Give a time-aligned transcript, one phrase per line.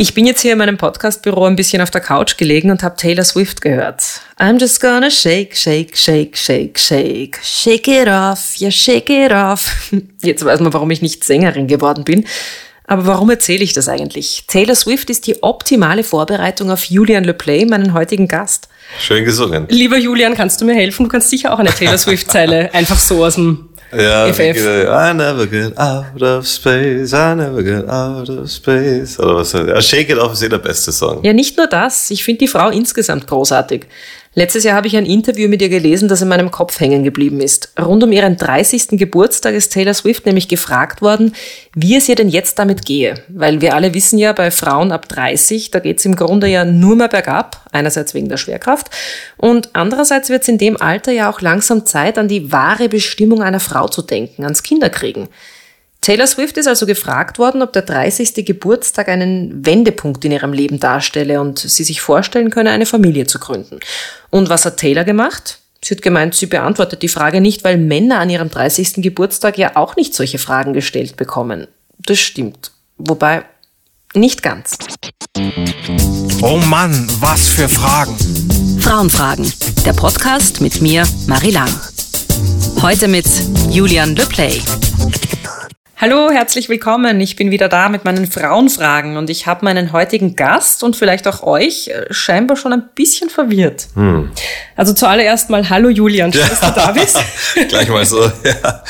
[0.00, 2.96] Ich bin jetzt hier in meinem Podcastbüro ein bisschen auf der Couch gelegen und habe
[2.96, 4.02] Taylor Swift gehört.
[4.38, 7.38] I'm just gonna shake, shake, shake, shake, shake.
[7.42, 9.92] Shake it off, yeah, shake it off.
[10.22, 12.24] Jetzt weiß man, warum ich nicht Sängerin geworden bin.
[12.86, 14.44] Aber warum erzähle ich das eigentlich?
[14.46, 18.68] Taylor Swift ist die optimale Vorbereitung auf Julian Le Play, meinen heutigen Gast.
[18.98, 19.66] Schön gesungen.
[19.68, 21.04] Lieber Julian, kannst du mir helfen?
[21.04, 24.40] Du kannst sicher auch eine Taylor Swift-Zeile einfach so aus dem Ja, FF.
[24.40, 29.18] I never get out of space, I never get out of space.
[29.18, 29.52] Oder was?
[29.52, 31.24] Ja, Shake It Off ist eh der beste Song.
[31.24, 32.10] Ja, nicht nur das.
[32.10, 33.86] Ich finde die Frau insgesamt großartig.
[34.32, 37.40] Letztes Jahr habe ich ein Interview mit ihr gelesen, das in meinem Kopf hängen geblieben
[37.40, 37.72] ist.
[37.76, 38.90] Rund um ihren 30.
[38.90, 41.34] Geburtstag ist Taylor Swift nämlich gefragt worden,
[41.74, 43.14] wie es ihr denn jetzt damit gehe.
[43.26, 46.64] Weil wir alle wissen ja, bei Frauen ab 30, da geht es im Grunde ja
[46.64, 47.66] nur mehr bergab.
[47.72, 48.90] Einerseits wegen der Schwerkraft.
[49.36, 53.42] Und andererseits wird es in dem Alter ja auch langsam Zeit, an die wahre Bestimmung
[53.42, 55.28] einer Frau zu denken, ans Kinderkriegen.
[56.00, 58.46] Taylor Swift ist also gefragt worden, ob der 30.
[58.46, 63.38] Geburtstag einen Wendepunkt in ihrem Leben darstelle und sie sich vorstellen könne, eine Familie zu
[63.38, 63.80] gründen.
[64.30, 65.58] Und was hat Taylor gemacht?
[65.84, 68.94] Sie hat gemeint, sie beantwortet die Frage nicht, weil Männer an ihrem 30.
[68.96, 71.68] Geburtstag ja auch nicht solche Fragen gestellt bekommen.
[71.98, 72.70] Das stimmt.
[72.96, 73.44] Wobei,
[74.14, 74.78] nicht ganz.
[76.42, 78.16] Oh Mann, was für Fragen.
[78.80, 79.52] Frauenfragen.
[79.84, 81.74] Der Podcast mit mir, Marie Lang.
[82.80, 83.26] Heute mit
[83.70, 84.60] Julian Le Play.
[86.00, 87.20] Hallo, herzlich willkommen.
[87.20, 91.28] Ich bin wieder da mit meinen Frauenfragen und ich habe meinen heutigen Gast und vielleicht
[91.28, 93.88] auch euch äh, scheinbar schon ein bisschen verwirrt.
[94.76, 97.18] Also zuallererst mal Hallo Julian, schön, dass du da bist.
[97.68, 98.22] Gleich mal so.
[98.22, 98.82] Ja.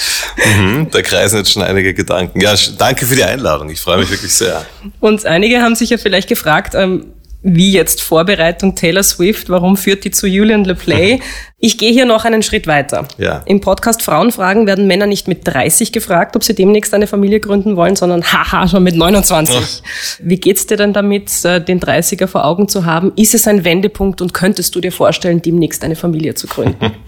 [0.57, 2.41] Mhm, da kreisen jetzt schon einige Gedanken.
[2.41, 3.71] Ja, danke für die Einladung.
[3.71, 4.65] Ich freue mich wirklich sehr.
[5.01, 7.07] Und einige haben sich ja vielleicht gefragt, ähm,
[7.43, 11.21] wie jetzt Vorbereitung Taylor Swift, warum führt die zu Julian Le Play?
[11.63, 13.07] Ich gehe hier noch einen Schritt weiter.
[13.19, 13.43] Ja.
[13.45, 17.77] Im Podcast Frauenfragen werden Männer nicht mit 30 gefragt, ob sie demnächst eine Familie gründen
[17.77, 19.83] wollen, sondern haha, schon mit 29.
[20.21, 23.13] Wie geht's dir denn damit, äh, den 30er vor Augen zu haben?
[23.15, 26.95] Ist es ein Wendepunkt und könntest du dir vorstellen, demnächst eine Familie zu gründen?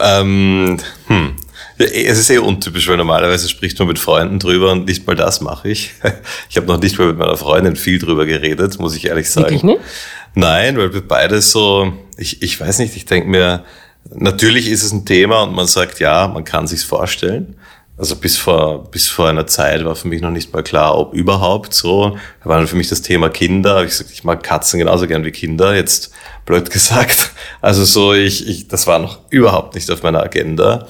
[0.00, 1.36] Ähm, hm.
[1.78, 5.40] Es ist eh untypisch, weil normalerweise spricht man mit Freunden drüber und nicht mal das
[5.40, 5.92] mache ich.
[6.50, 9.46] Ich habe noch nicht mal mit meiner Freundin viel drüber geredet, muss ich ehrlich sagen.
[9.46, 9.80] Wirklich nicht?
[10.34, 13.64] Nein, weil wir beide so, ich, ich weiß nicht, ich denke mir,
[14.10, 17.56] natürlich ist es ein Thema und man sagt, ja, man kann sich's vorstellen.
[17.96, 21.14] Also bis vor, bis vor einer Zeit war für mich noch nicht mal klar, ob
[21.14, 22.16] überhaupt so.
[22.42, 23.76] Da war dann für mich das Thema Kinder.
[23.76, 25.74] Hab Ich gesagt, ich mag Katzen genauso gern wie Kinder.
[25.74, 26.12] Jetzt
[26.46, 27.32] blöd gesagt.
[27.60, 30.86] Also so, ich, ich, das war noch überhaupt nicht auf meiner Agenda.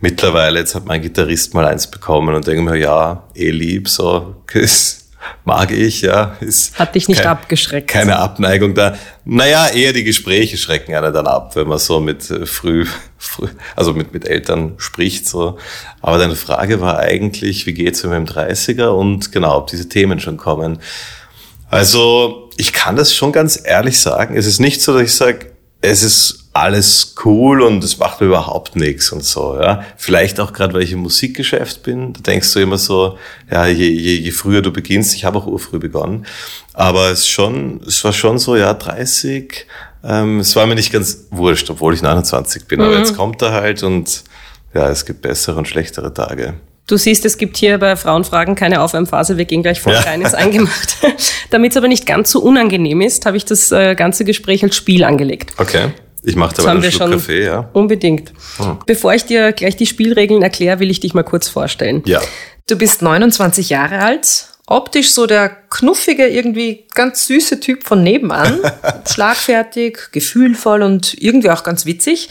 [0.00, 4.36] Mittlerweile, jetzt hat mein Gitarrist mal eins bekommen und denke mir, ja, eh lieb, so,
[4.52, 5.08] ist,
[5.44, 6.36] mag ich, ja.
[6.40, 7.88] Ist Hat dich nicht kein- abgeschreckt?
[7.88, 8.96] Keine Abneigung da.
[9.24, 12.86] Naja, eher die Gespräche schrecken einen dann ab, wenn man so mit äh, früh,
[13.18, 15.58] früh also mit, mit Eltern spricht, so.
[16.00, 20.20] Aber deine Frage war eigentlich, wie geht's mit dem 30er und genau, ob diese Themen
[20.20, 20.78] schon kommen.
[21.70, 24.36] Also, ich kann das schon ganz ehrlich sagen.
[24.36, 28.26] Es ist nicht so, dass ich sage, es ist alles cool und es macht mir
[28.28, 29.84] überhaupt nichts und so, ja.
[29.96, 33.18] Vielleicht auch gerade, weil ich im Musikgeschäft bin, da denkst du immer so,
[33.50, 36.26] ja, je, je, je früher du beginnst, ich habe auch urfrüh begonnen,
[36.74, 39.66] aber es schon, es war schon so, ja, 30,
[40.04, 43.52] ähm, es war mir nicht ganz wurscht, obwohl ich 29 bin, aber jetzt kommt er
[43.52, 44.24] halt und
[44.74, 46.54] ja, es gibt bessere und schlechtere Tage.
[46.86, 49.36] Du siehst, es gibt hier bei Frauenfragen keine Aufwärmphase.
[49.36, 50.00] Wir gehen gleich voll Ja.
[50.00, 51.12] rein ins Eingemachte.
[51.50, 54.74] Damit es aber nicht ganz so unangenehm ist, habe ich das äh, ganze Gespräch als
[54.74, 55.52] Spiel angelegt.
[55.58, 55.88] Okay.
[56.28, 57.70] Ich mache haben einen Schluck schon Kaffee, ja.
[57.72, 58.32] unbedingt.
[58.86, 62.02] Bevor ich dir gleich die Spielregeln erkläre, will ich dich mal kurz vorstellen.
[62.06, 62.20] Ja.
[62.66, 68.60] Du bist 29 Jahre alt, optisch so der knuffige, irgendwie ganz süße Typ von nebenan,
[69.10, 72.28] schlagfertig, gefühlvoll und irgendwie auch ganz witzig.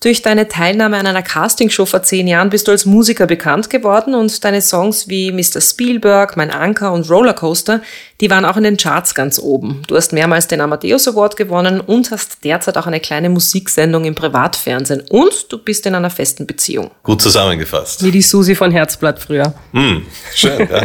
[0.00, 4.14] Durch deine Teilnahme an einer Castingshow vor zehn Jahren bist du als Musiker bekannt geworden
[4.14, 5.60] und deine Songs wie Mr.
[5.60, 7.82] Spielberg, Mein Anker und Rollercoaster,
[8.20, 9.82] die waren auch in den Charts ganz oben.
[9.88, 14.14] Du hast mehrmals den Amadeus Award gewonnen und hast derzeit auch eine kleine Musiksendung im
[14.14, 16.92] Privatfernsehen und du bist in einer festen Beziehung.
[17.02, 18.04] Gut zusammengefasst.
[18.04, 19.52] Wie die Susi von Herzblatt früher.
[19.72, 20.82] Hm, schön, ja.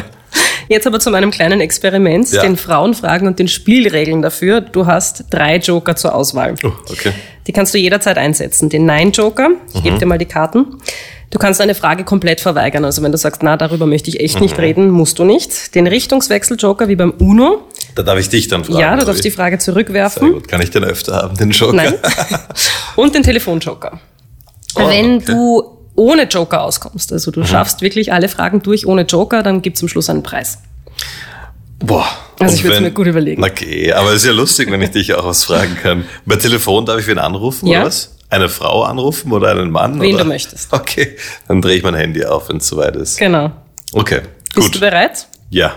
[0.69, 2.41] Jetzt aber zu meinem kleinen Experiment, Ja.
[2.41, 4.61] den Frauenfragen und den Spielregeln dafür.
[4.61, 6.55] Du hast drei Joker zur Auswahl.
[6.63, 7.11] Oh, okay.
[7.47, 8.69] Die kannst du jederzeit einsetzen.
[8.69, 9.83] Den Nein-Joker, ich Mhm.
[9.83, 10.77] gebe dir mal die Karten.
[11.29, 12.85] Du kannst eine Frage komplett verweigern.
[12.85, 14.41] Also wenn du sagst, na, darüber möchte ich echt Mhm.
[14.43, 15.73] nicht reden, musst du nicht.
[15.75, 17.63] Den Richtungswechsel-Joker wie beim UNO.
[17.95, 18.79] Da darf ich dich dann fragen.
[18.79, 19.29] ja, du darfst wie?
[19.29, 20.31] die Frage Sehr zurückwerfen.
[20.33, 20.47] gut.
[20.47, 21.73] Kann ich den öfter haben, den Joker?
[21.73, 21.93] Nein.
[22.95, 23.99] Und den Telefonjoker.
[24.75, 25.25] Oh, Wenn okay.
[25.27, 29.79] du ohne Joker auskommst, also du schaffst wirklich alle Fragen durch ohne Joker, dann gibt's
[29.79, 30.57] zum Schluss einen Preis.
[31.79, 32.05] Boah.
[32.39, 33.43] Also ich würd's wenn- mir gut überlegen.
[33.43, 36.05] Okay, aber es ist ja lustig, wenn ich dich auch was fragen kann.
[36.25, 37.79] Bei Telefon darf ich wen anrufen Ja.
[37.79, 38.15] oder was?
[38.29, 40.01] Eine Frau anrufen oder einen Mann?
[40.01, 40.23] Wen oder?
[40.23, 40.73] du möchtest.
[40.73, 41.15] Okay,
[41.47, 43.17] dann drehe ich mein Handy auf, wenn es soweit ist.
[43.19, 43.51] Genau.
[43.91, 44.21] Okay,
[44.55, 44.75] Bist gut.
[44.75, 45.27] du bereit?
[45.51, 45.75] Ja.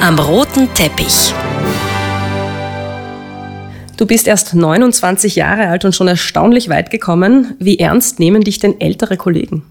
[0.00, 1.32] Am roten Teppich.
[3.96, 7.54] Du bist erst 29 Jahre alt und schon erstaunlich weit gekommen.
[7.58, 9.64] Wie ernst nehmen dich denn ältere Kollegen?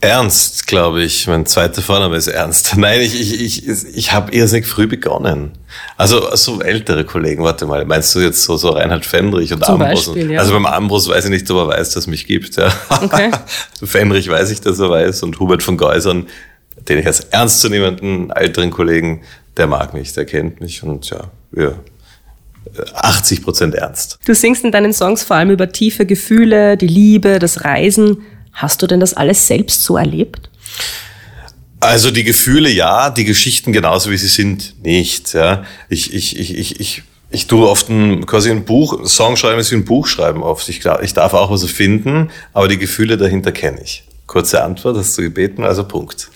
[0.00, 1.26] Ernst, glaube ich.
[1.26, 2.74] Mein zweiter Vorname ist Ernst.
[2.76, 5.50] Nein, ich, ich, ich, ich habe irrsinnig früh begonnen.
[5.96, 9.82] Also so ältere Kollegen, warte mal, meinst du jetzt so, so Reinhard Fendrich und Zum
[9.82, 10.06] Ambros?
[10.06, 10.40] Beispiel, ja.
[10.40, 12.56] Also beim Ambros weiß ich nicht, ob er weiß, dass es mich gibt.
[12.56, 12.72] Ja.
[12.88, 13.32] Okay.
[13.82, 16.28] Fendrich weiß ich, dass er weiß und Hubert von Geusern,
[16.88, 19.22] den ich als ernstzunehmenden älteren Kollegen,
[19.56, 21.74] der mag mich, der kennt mich und ja, ja
[22.94, 24.18] 80 Prozent ernst.
[24.26, 28.18] Du singst in deinen Songs vor allem über tiefe Gefühle, die Liebe, das Reisen.
[28.52, 30.50] Hast du denn das alles selbst so erlebt?
[31.80, 35.32] Also die Gefühle ja, die Geschichten genauso wie sie sind nicht.
[35.34, 35.64] Ja.
[35.88, 39.70] Ich, ich, ich, ich, ich, ich tue oft ein, quasi ein Buch, Song schreiben ist
[39.70, 40.68] wie ein Buch schreiben oft.
[40.68, 44.02] Ich, ich darf auch was finden, aber die Gefühle dahinter kenne ich.
[44.26, 46.30] Kurze Antwort, hast du gebeten, also Punkt.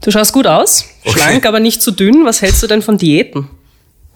[0.00, 1.18] Du schaust gut aus, Okay.
[1.18, 2.24] schlank, aber nicht zu dünn.
[2.24, 3.48] Was hältst du denn von Diäten?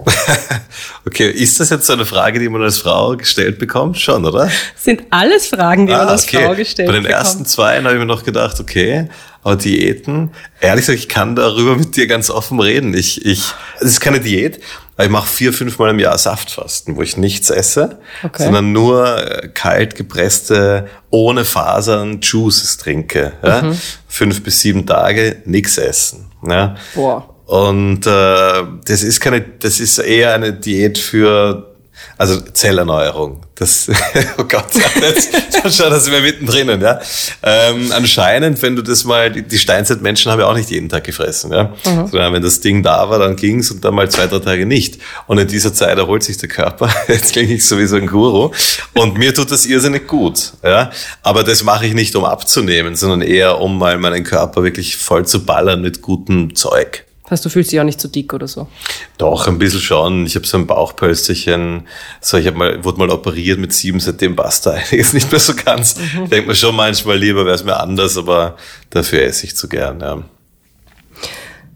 [1.05, 3.99] Okay, ist das jetzt so eine Frage, die man als Frau gestellt bekommt?
[3.99, 4.49] Schon, oder?
[4.77, 6.45] Sind alles Fragen, die man als Ah, okay.
[6.47, 7.19] Frau gestellt Bei den bekommt.
[7.21, 9.09] ersten zwei habe ich mir noch gedacht, okay,
[9.43, 12.95] aber Diäten, ehrlich gesagt, ich kann darüber mit dir ganz offen reden.
[12.95, 13.43] Ich, ich,
[13.81, 14.61] es ist keine Diät,
[14.95, 18.45] aber ich mache vier, fünf Mal im Jahr Saftfasten, wo ich nichts esse, Okay.
[18.45, 23.33] sondern nur äh, kalt gepresste, ohne Fasern Juices trinke.
[23.43, 23.63] Ja?
[23.63, 23.79] Mhm.
[24.07, 26.31] Fünf bis sieben Tage nichts essen.
[26.49, 26.77] Ja?
[26.95, 27.32] Boah.
[27.47, 31.73] Und äh, das ist keine, das ist eher eine Diät für
[32.19, 33.41] also Zellerneuerung.
[33.55, 33.89] Das,
[34.39, 34.67] oh Gott,
[35.01, 35.31] jetzt
[35.77, 37.01] schau, da sind wir mittendrin, ja.
[37.43, 41.05] Ähm, anscheinend, wenn du das mal, die, die Steinzeitmenschen haben ja auch nicht jeden Tag
[41.05, 41.73] gefressen, ja.
[41.85, 44.99] Sondern wenn das Ding da war, dann ging's und dann mal zwei, drei Tage nicht.
[45.27, 46.91] Und in dieser Zeit erholt sich der Körper.
[47.09, 48.51] Jetzt klinge ich sowieso ein Guru.
[48.95, 50.91] Und mir tut das irrsinnig gut, ja.
[51.23, 55.27] Aber das mache ich nicht, um abzunehmen, sondern eher, um mal meinen Körper wirklich voll
[55.27, 57.05] zu ballern mit gutem Zeug.
[57.33, 58.69] Heißt, du fühlst dich auch nicht zu dick oder so.
[59.17, 60.27] Doch, ein bisschen schon.
[60.27, 61.89] Ich habe so ein Bauchpölsterchen.
[62.21, 65.41] So, ich hab mal, wurde mal operiert mit sieben, seitdem passt da einiges nicht mehr
[65.41, 65.97] so ganz.
[65.97, 66.29] Mhm.
[66.29, 68.57] Denke mir schon manchmal lieber wäre es mir anders, aber
[68.91, 70.01] dafür esse ich zu gern.
[70.01, 70.23] Ja.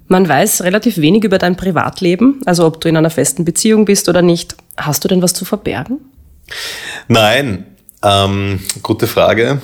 [0.09, 4.11] Man weiß relativ wenig über dein Privatleben, also ob du in einer festen Beziehung bist
[4.11, 4.57] oder nicht.
[4.77, 6.01] Hast du denn was zu verbergen?
[7.09, 7.65] Nein,
[8.03, 9.63] ähm, gute Frage.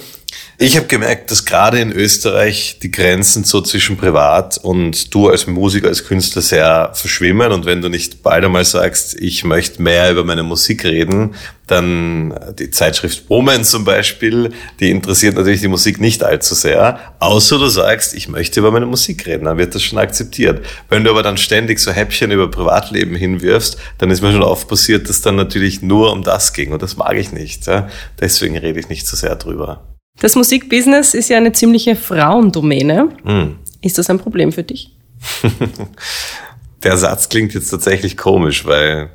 [0.58, 5.46] Ich habe gemerkt, dass gerade in Österreich die Grenzen so zwischen Privat und du als
[5.46, 7.50] Musiker, als Künstler sehr verschwimmen.
[7.50, 11.34] Und wenn du nicht bald einmal sagst, ich möchte mehr über meine Musik reden,
[11.66, 17.00] dann die Zeitschrift Woman zum Beispiel, die interessiert natürlich die Musik nicht allzu sehr.
[17.18, 20.64] Außer du sagst, ich möchte über meine Musik reden, dann wird das schon akzeptiert.
[20.90, 24.68] Wenn du aber dann ständig so Häppchen über Privatleben hinwirfst, dann ist mir schon oft
[24.68, 26.72] passiert, dass dann natürlich nur um das ging.
[26.72, 27.64] Und das mag ich nicht.
[28.20, 29.91] Deswegen rede ich nicht so sehr drüber.
[30.20, 33.08] Das Musikbusiness ist ja eine ziemliche Frauendomäne.
[33.24, 33.56] Hm.
[33.80, 34.94] Ist das ein Problem für dich?
[36.82, 39.10] Der Satz klingt jetzt tatsächlich komisch, weil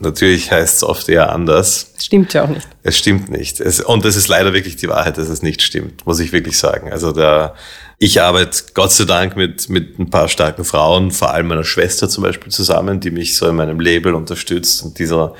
[0.00, 1.92] natürlich heißt es oft eher anders.
[1.94, 2.66] Das stimmt ja auch nicht.
[2.82, 3.60] Es stimmt nicht.
[3.60, 6.58] Es, und es ist leider wirklich die Wahrheit, dass es nicht stimmt, muss ich wirklich
[6.58, 6.90] sagen.
[6.90, 7.54] Also da,
[7.98, 12.08] ich arbeite Gott sei Dank mit, mit ein paar starken Frauen, vor allem meiner Schwester
[12.08, 15.34] zum Beispiel zusammen, die mich so in meinem Label unterstützt und dieser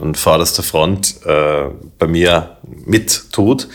[0.00, 1.64] an vorderster Front äh,
[1.98, 3.68] bei mir mit tut.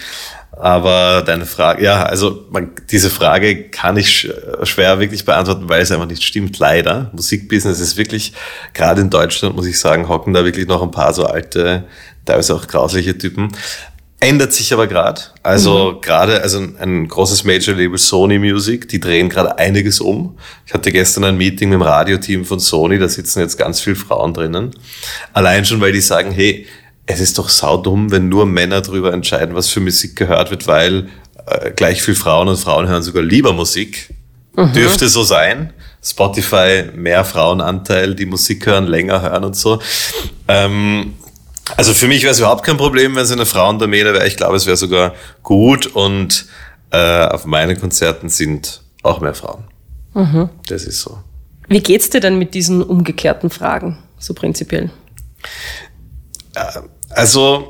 [0.56, 5.82] Aber deine Frage, ja, also man, diese Frage kann ich sch- schwer wirklich beantworten, weil
[5.82, 7.10] es einfach nicht stimmt, leider.
[7.14, 8.34] Musikbusiness ist wirklich,
[8.74, 11.86] gerade in Deutschland, muss ich sagen, hocken da wirklich noch ein paar so alte,
[12.26, 13.50] teilweise auch grausliche Typen.
[14.20, 15.20] Ändert sich aber gerade.
[15.42, 20.38] Also gerade, also ein, ein großes Major-Label Sony Music, die drehen gerade einiges um.
[20.66, 23.98] Ich hatte gestern ein Meeting mit dem Radioteam von Sony, da sitzen jetzt ganz viele
[23.98, 24.72] Frauen drinnen.
[25.34, 26.68] Allein schon, weil die sagen, hey,
[27.06, 31.10] es ist doch saudumm, wenn nur Männer darüber entscheiden, was für Musik gehört wird, weil
[31.46, 34.14] äh, gleich viel Frauen und Frauen hören sogar lieber Musik.
[34.56, 35.74] Dürfte so sein.
[36.04, 39.82] Spotify mehr Frauenanteil, die Musik hören, länger hören und so.
[40.48, 41.14] Ähm,
[41.78, 44.28] also für mich wäre es überhaupt kein Problem, wenn es eine Frauendomäne wäre.
[44.28, 46.46] Ich glaube, es wäre sogar gut und
[46.92, 49.64] äh, auf meinen Konzerten sind auch mehr Frauen.
[50.68, 51.20] Das ist so.
[51.68, 54.92] Wie geht's dir denn mit diesen umgekehrten Fragen, so prinzipiell?
[57.16, 57.70] Also,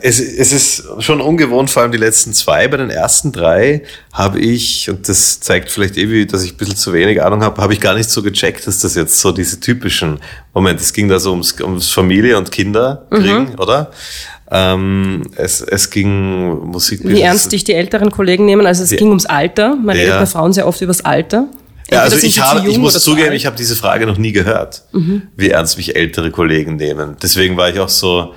[0.00, 2.68] es, es ist schon ungewohnt, vor allem die letzten zwei.
[2.68, 6.56] Bei den ersten drei habe ich, und das zeigt vielleicht eh, wie, dass ich ein
[6.56, 9.30] bisschen zu wenig Ahnung habe, habe ich gar nicht so gecheckt, dass das jetzt so
[9.30, 10.20] diese typischen,
[10.54, 13.90] Moment, es ging da so ums, ums Familie und Kinder kriegen, oder?
[14.50, 17.00] Ähm, es, es ging Musik.
[17.04, 18.64] Wie ernst dich die älteren Kollegen nehmen?
[18.64, 18.96] Also es Ja.
[18.96, 19.76] ging ums Alter.
[19.76, 20.02] Man Ja.
[20.02, 21.48] redet bei Frauen sehr oft übers Alter.
[21.90, 24.82] Ja, also ich habe, ich muss zugeben, ich habe diese Frage noch nie gehört,
[25.36, 27.16] wie ernst mich ältere Kollegen nehmen.
[27.22, 28.34] Deswegen war ich auch so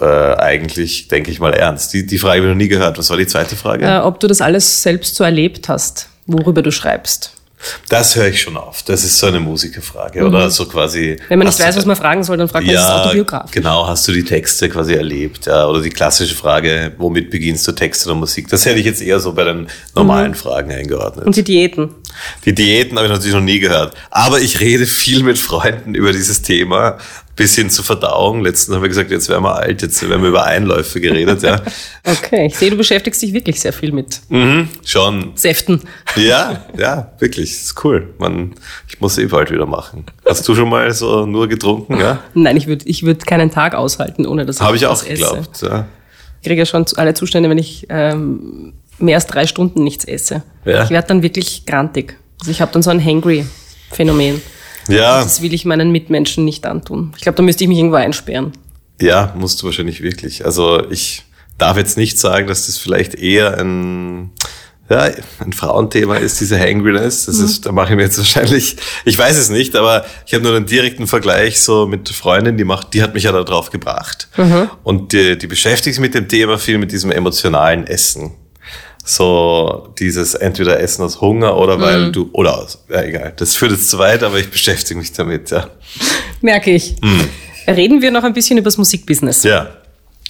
[0.00, 1.92] äh, eigentlich, denke ich mal, ernst.
[1.92, 2.96] Die, die Frage habe ich noch nie gehört.
[2.98, 3.84] Was war die zweite Frage?
[3.86, 7.33] äh, ob du das alles selbst so erlebt hast, worüber du schreibst.
[7.88, 8.88] Das höre ich schon oft.
[8.88, 10.28] Das ist so eine Musikerfrage, mhm.
[10.28, 10.50] oder?
[10.50, 11.16] So quasi.
[11.28, 13.50] Wenn man nicht weiß, was man fragen soll, dann fragt man ja, das Autobiograf.
[13.50, 15.46] Genau, hast du die Texte quasi erlebt?
[15.46, 18.48] Ja, oder die klassische Frage, womit beginnst du Texte oder Musik?
[18.48, 20.36] Das hätte ich jetzt eher so bei den normalen mhm.
[20.36, 21.26] Fragen eingeordnet.
[21.26, 21.90] Und die Diäten?
[22.44, 23.94] Die Diäten habe ich natürlich noch nie gehört.
[24.10, 26.98] Aber ich rede viel mit Freunden über dieses Thema
[27.36, 28.42] bis hin zur Verdauung.
[28.42, 31.42] Letztens haben wir gesagt, jetzt werden wir alt, jetzt werden wir über Einläufe geredet.
[31.42, 31.60] Ja.
[32.04, 35.32] okay, ich sehe, du beschäftigst dich wirklich sehr viel mit mhm, schon.
[35.34, 35.80] Säften.
[36.16, 38.14] Ja, ja, wirklich, das ist cool.
[38.18, 38.54] Man,
[38.88, 40.04] ich muss eh bald wieder machen.
[40.24, 41.98] Hast du schon mal so nur getrunken?
[41.98, 42.22] Ja?
[42.34, 45.62] Nein, ich würde ich würd keinen Tag aushalten, ohne dass ich Habe ich auch geglaubt,
[45.62, 45.86] ja.
[46.40, 50.42] Ich kriege ja schon alle Zustände, wenn ich ähm, mehr als drei Stunden nichts esse.
[50.64, 50.84] Ja.
[50.84, 52.16] Ich werde dann wirklich grantig.
[52.38, 54.40] Also ich habe dann so ein Hangry-Phänomen.
[54.88, 55.22] Ja.
[55.22, 57.12] Das will ich meinen Mitmenschen nicht antun.
[57.16, 58.52] Ich glaube, da müsste ich mich irgendwo einsperren.
[59.00, 60.44] Ja, musst du wahrscheinlich wirklich.
[60.44, 61.24] Also ich
[61.58, 64.30] darf jetzt nicht sagen, dass das vielleicht eher ein,
[64.88, 65.10] ja,
[65.40, 67.26] ein Frauenthema ist, diese Hangriness.
[67.26, 70.44] Das ist, da mache ich mir jetzt wahrscheinlich, ich weiß es nicht, aber ich habe
[70.44, 73.70] nur einen direkten Vergleich so mit Freundin, die macht, die hat mich ja da drauf
[73.70, 74.28] gebracht.
[74.36, 74.70] Mhm.
[74.82, 78.32] Und die, die beschäftigt sich mit dem Thema viel mit diesem emotionalen Essen
[79.04, 82.12] so dieses entweder Essen aus Hunger oder weil mm.
[82.12, 85.50] du, oder aus, ja egal, das führt jetzt zu weit, aber ich beschäftige mich damit,
[85.50, 85.68] ja.
[86.40, 86.96] Merke ich.
[87.02, 87.70] Mm.
[87.70, 89.44] Reden wir noch ein bisschen über das Musikbusiness.
[89.44, 89.68] Ja.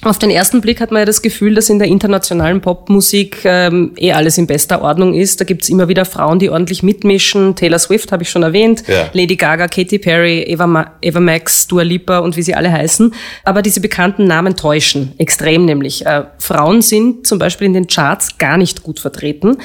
[0.05, 3.93] Auf den ersten Blick hat man ja das Gefühl, dass in der internationalen Popmusik ähm,
[3.97, 5.41] eh alles in bester Ordnung ist.
[5.41, 7.57] Da gibt's immer wieder Frauen, die ordentlich mitmischen.
[7.57, 9.09] Taylor Swift habe ich schon erwähnt, ja.
[9.15, 13.15] Lady Gaga, Katy Perry, Eva, Ma Eva Max, Dua Lipa und wie sie alle heißen.
[13.45, 16.05] Aber diese bekannten Namen täuschen, extrem nämlich.
[16.05, 19.57] Äh, Frauen sind zum Beispiel in den Charts gar nicht gut vertreten.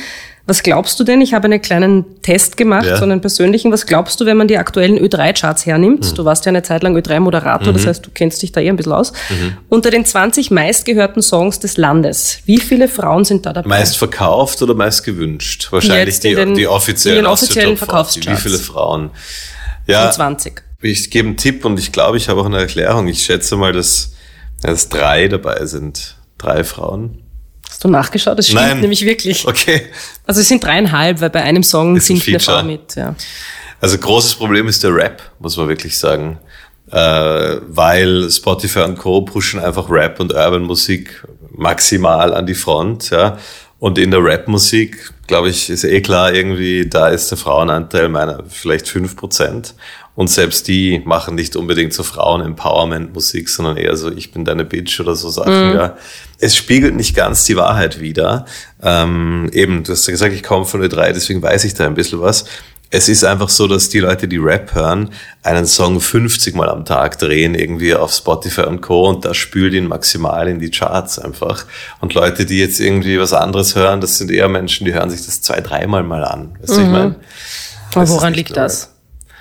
[0.49, 1.21] Was glaubst du denn?
[1.21, 2.97] Ich habe einen kleinen Test gemacht, ja.
[2.97, 3.71] so einen persönlichen.
[3.71, 6.09] Was glaubst du, wenn man die aktuellen Ö3-Charts hernimmt?
[6.09, 6.15] Mhm.
[6.15, 7.77] Du warst ja eine Zeit lang Ö3-Moderator, mhm.
[7.77, 9.13] das heißt, du kennst dich da eh ein bisschen aus.
[9.29, 9.57] Mhm.
[9.69, 13.69] Unter den 20 meistgehörten Songs des Landes, wie viele Frauen sind da dabei?
[13.69, 15.67] Meist verkauft oder meist gewünscht?
[15.69, 18.27] Wahrscheinlich die, den, die offiziellen, offiziellen Verkaufscharts.
[18.27, 19.11] Wie viele Frauen?
[19.85, 20.63] Ja, 20.
[20.81, 23.07] Ich gebe einen Tipp und ich glaube, ich habe auch eine Erklärung.
[23.07, 24.13] Ich schätze mal, dass,
[24.63, 26.15] dass drei dabei sind.
[26.39, 27.21] Drei Frauen.
[27.79, 28.37] Hast du nachgeschaut?
[28.37, 28.81] Das stimmt Nein.
[28.81, 29.47] nämlich wirklich.
[29.47, 29.83] Okay.
[30.27, 32.97] Also es sind dreieinhalb, weil bei einem Song ist singt eine Frau mit.
[32.97, 33.15] Ja.
[33.79, 36.39] Also großes Problem ist der Rap, muss man wirklich sagen.
[36.91, 36.97] Äh,
[37.69, 39.21] weil Spotify und Co.
[39.21, 43.11] pushen einfach Rap und Urban Musik maximal an die Front.
[43.11, 43.37] Ja.
[43.79, 48.43] Und in der Rap-Musik, glaube ich, ist eh klar, irgendwie, da ist der Frauenanteil meiner
[48.49, 49.75] vielleicht fünf Prozent.
[50.15, 54.99] Und selbst die machen nicht unbedingt so Frauen-Empowerment-Musik, sondern eher so, ich bin deine Bitch
[54.99, 55.75] oder so Sachen, mhm.
[55.75, 55.97] ja.
[56.39, 58.45] Es spiegelt nicht ganz die Wahrheit wider.
[58.81, 61.93] Ähm, eben, du hast ja gesagt, ich komme von Ö3, deswegen weiß ich da ein
[61.93, 62.45] bisschen was.
[62.91, 65.11] Es ist einfach so, dass die Leute, die Rap hören,
[65.43, 69.07] einen Song 50 Mal am Tag drehen, irgendwie auf Spotify und Co.
[69.07, 71.65] Und das spült ihn maximal in die Charts einfach.
[72.01, 75.23] Und Leute, die jetzt irgendwie was anderes hören, das sind eher Menschen, die hören sich
[75.25, 76.57] das zwei, dreimal mal an.
[76.61, 76.85] Weißt du, mhm.
[76.85, 77.15] ich meine?
[77.93, 78.89] Aber woran liegt das?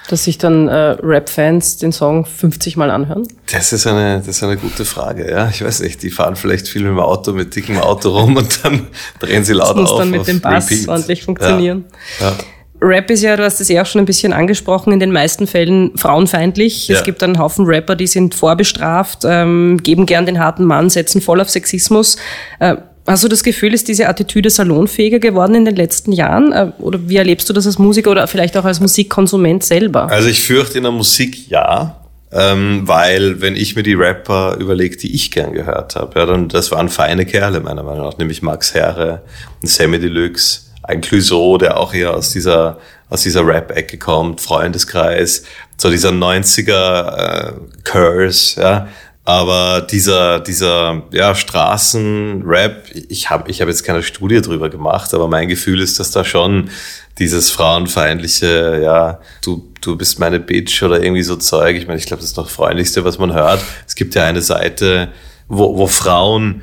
[0.08, 3.28] dass sich dann äh, Rap-Fans den Song 50 Mal anhören?
[3.52, 5.48] Das ist eine, das ist eine gute Frage, ja.
[5.50, 8.64] Ich weiß nicht, die fahren vielleicht viel mit dem Auto, mit dickem Auto rum und
[8.64, 8.88] dann
[9.20, 9.98] drehen sie laut das muss auf.
[9.98, 10.88] dann mit dem Bass Repeat.
[10.88, 11.84] ordentlich funktionieren.
[12.20, 12.30] Ja.
[12.30, 12.36] Ja.
[12.80, 15.46] Rap ist ja, du hast es ja auch schon ein bisschen angesprochen, in den meisten
[15.46, 16.88] Fällen frauenfeindlich.
[16.88, 16.96] Ja.
[16.96, 21.20] Es gibt einen Haufen Rapper, die sind vorbestraft, ähm, geben gern den harten Mann, setzen
[21.20, 22.16] voll auf Sexismus.
[22.60, 22.76] Äh,
[23.08, 26.52] Hast du das Gefühl, ist diese Attitüde salonfähiger geworden in den letzten Jahren?
[26.52, 30.10] Äh, oder wie erlebst du das als Musiker oder vielleicht auch als Musikkonsument selber?
[30.10, 32.04] Also ich fürchte in der Musik ja.
[32.30, 36.50] Ähm, weil wenn ich mir die Rapper überlege, die ich gern gehört habe, ja, dann
[36.50, 39.22] das waren feine Kerle meiner Meinung nach, nämlich Max Herre,
[39.62, 42.78] Sammy Deluxe, ein Clouseau, der auch eher aus dieser
[43.10, 45.44] aus dieser Rap-Ecke kommt, Freundeskreis,
[45.78, 47.52] so dieser 90er äh,
[47.84, 48.88] Curse, ja,
[49.24, 55.28] aber dieser, dieser ja, Straßenrap, ich habe ich hab jetzt keine Studie drüber gemacht, aber
[55.28, 56.70] mein Gefühl ist, dass da schon
[57.18, 61.76] dieses frauenfeindliche, ja, du, du bist meine Bitch oder irgendwie so Zeug.
[61.76, 63.62] Ich meine, ich glaube, das ist noch das Freundlichste, was man hört.
[63.86, 65.08] Es gibt ja eine Seite,
[65.48, 66.62] wo, wo Frauen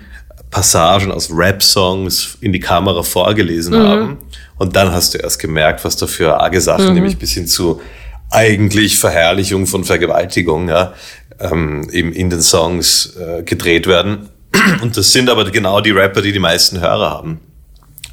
[0.55, 3.87] Passagen aus Rap-Songs in die Kamera vorgelesen mhm.
[3.87, 4.17] haben.
[4.57, 6.93] Und dann hast du erst gemerkt, was da für arge Sachen, mhm.
[6.93, 7.81] nämlich bis hin zu
[8.31, 10.93] eigentlich Verherrlichung von Vergewaltigung, ja,
[11.41, 14.29] ähm, eben in den Songs äh, gedreht werden.
[14.81, 17.41] Und das sind aber genau die Rapper, die die meisten Hörer haben.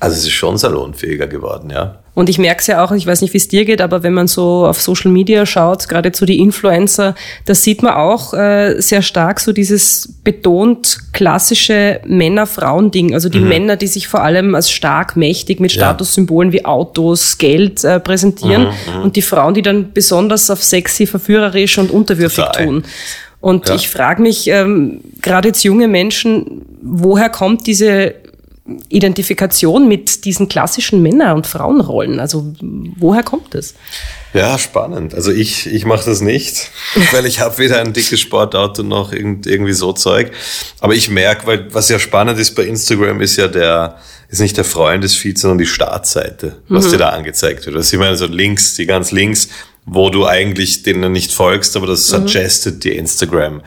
[0.02, 2.00] Also es ist schon salonfähiger geworden, ja.
[2.14, 4.12] Und ich merke es ja auch, ich weiß nicht, wie es dir geht, aber wenn
[4.12, 8.80] man so auf Social Media schaut, gerade zu die Influencer, da sieht man auch äh,
[8.80, 13.14] sehr stark so dieses betont klassische Männer-Frauen-Ding.
[13.14, 13.48] Also die mhm.
[13.48, 18.64] Männer, die sich vor allem als stark, mächtig mit Statussymbolen wie Autos, Geld äh, präsentieren
[18.64, 19.02] mhm, mhm.
[19.04, 22.66] und die Frauen, die dann besonders auf sexy, verführerisch und unterwürfig Total.
[22.66, 22.82] tun.
[23.40, 23.76] Und ja.
[23.76, 28.14] ich frage mich, ähm, gerade jetzt junge Menschen, woher kommt diese
[28.88, 32.20] Identifikation mit diesen klassischen Männer- und Frauenrollen?
[32.20, 32.54] Also
[32.96, 33.74] woher kommt das?
[34.34, 35.14] Ja, spannend.
[35.14, 36.70] Also ich, ich mache das nicht,
[37.12, 40.30] weil ich habe weder ein dickes Sportauto noch irgend, irgendwie so Zeug.
[40.80, 44.56] Aber ich merke, weil was ja spannend ist bei Instagram, ist ja der, ist nicht
[44.56, 46.90] der Freundesfeed, sondern die Startseite, was mhm.
[46.92, 47.76] dir da angezeigt wird.
[47.76, 49.48] Das ich meine so links, die ganz links,
[49.84, 52.26] wo du eigentlich denen nicht folgst, aber das mhm.
[52.26, 52.80] suggested mhm.
[52.80, 53.62] dir Instagram.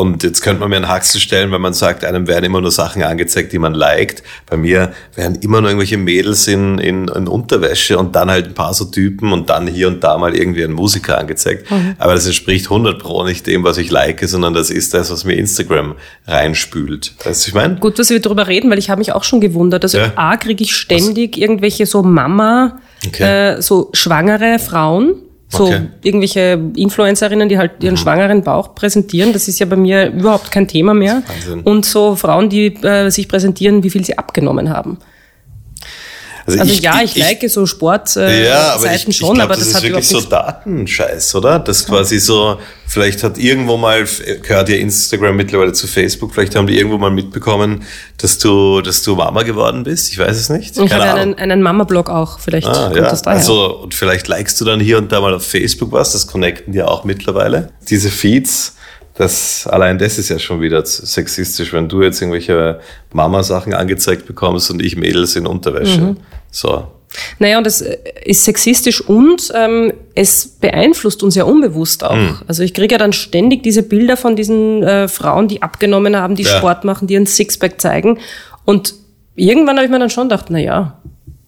[0.00, 2.70] Und jetzt könnte man mir einen Haxel stellen, wenn man sagt, einem werden immer nur
[2.70, 4.22] Sachen angezeigt, die man liked.
[4.48, 8.54] Bei mir werden immer nur irgendwelche Mädels in, in, in Unterwäsche und dann halt ein
[8.54, 11.70] paar so Typen und dann hier und da mal irgendwie ein Musiker angezeigt.
[11.70, 11.96] Mhm.
[11.98, 15.24] Aber das entspricht 100 pro nicht dem, was ich like, sondern das ist das, was
[15.24, 17.12] mir Instagram reinspült.
[17.22, 17.76] Weißt du, ich meine?
[17.76, 19.82] Gut, dass wir darüber reden, weil ich habe mich auch schon gewundert.
[19.84, 20.12] Also ja.
[20.16, 21.42] A, kriege ich ständig was?
[21.42, 23.56] irgendwelche so Mama, okay.
[23.56, 25.16] äh, so schwangere Frauen
[25.52, 25.88] so okay.
[26.02, 27.98] irgendwelche Influencerinnen, die halt ihren mhm.
[27.98, 31.22] schwangeren Bauch präsentieren, das ist ja bei mir überhaupt kein Thema mehr.
[31.64, 34.98] Und so Frauen, die äh, sich präsentieren, wie viel sie abgenommen haben.
[36.50, 39.46] Also, also ich, ja, ich, ich like so Sportseiten äh, ja, aber ich, schon, glaub,
[39.46, 41.58] aber das, das ist wirklich so Datenscheiß, oder?
[41.58, 44.06] Das quasi so, vielleicht hat irgendwo mal,
[44.42, 47.84] gehört ja Instagram mittlerweile zu Facebook, vielleicht haben die irgendwo mal mitbekommen,
[48.18, 50.10] dass du, dass du Mama geworden bist.
[50.10, 50.76] Ich weiß es nicht.
[50.76, 53.02] Ich habe einen, einen Mama-Blog auch, vielleicht ah, kommt ja.
[53.02, 53.38] das daher.
[53.38, 56.72] Also, und vielleicht likest du dann hier und da mal auf Facebook was, das connecten
[56.72, 57.70] die auch mittlerweile.
[57.88, 58.76] Diese Feeds,
[59.14, 62.80] das, allein das ist ja schon wieder sexistisch, wenn du jetzt irgendwelche
[63.12, 66.00] Mama-Sachen angezeigt bekommst und ich Mädels in Unterwäsche.
[66.00, 66.16] Mhm.
[66.50, 66.86] So.
[67.38, 67.82] Naja, und das
[68.24, 72.14] ist sexistisch und ähm, es beeinflusst uns ja unbewusst auch.
[72.14, 72.38] Mhm.
[72.46, 76.36] Also ich kriege ja dann ständig diese Bilder von diesen äh, Frauen, die abgenommen haben,
[76.36, 76.56] die ja.
[76.56, 78.18] Sport machen, die ein Sixpack zeigen.
[78.64, 78.94] Und
[79.34, 81.00] irgendwann habe ich mir dann schon gedacht, na ja,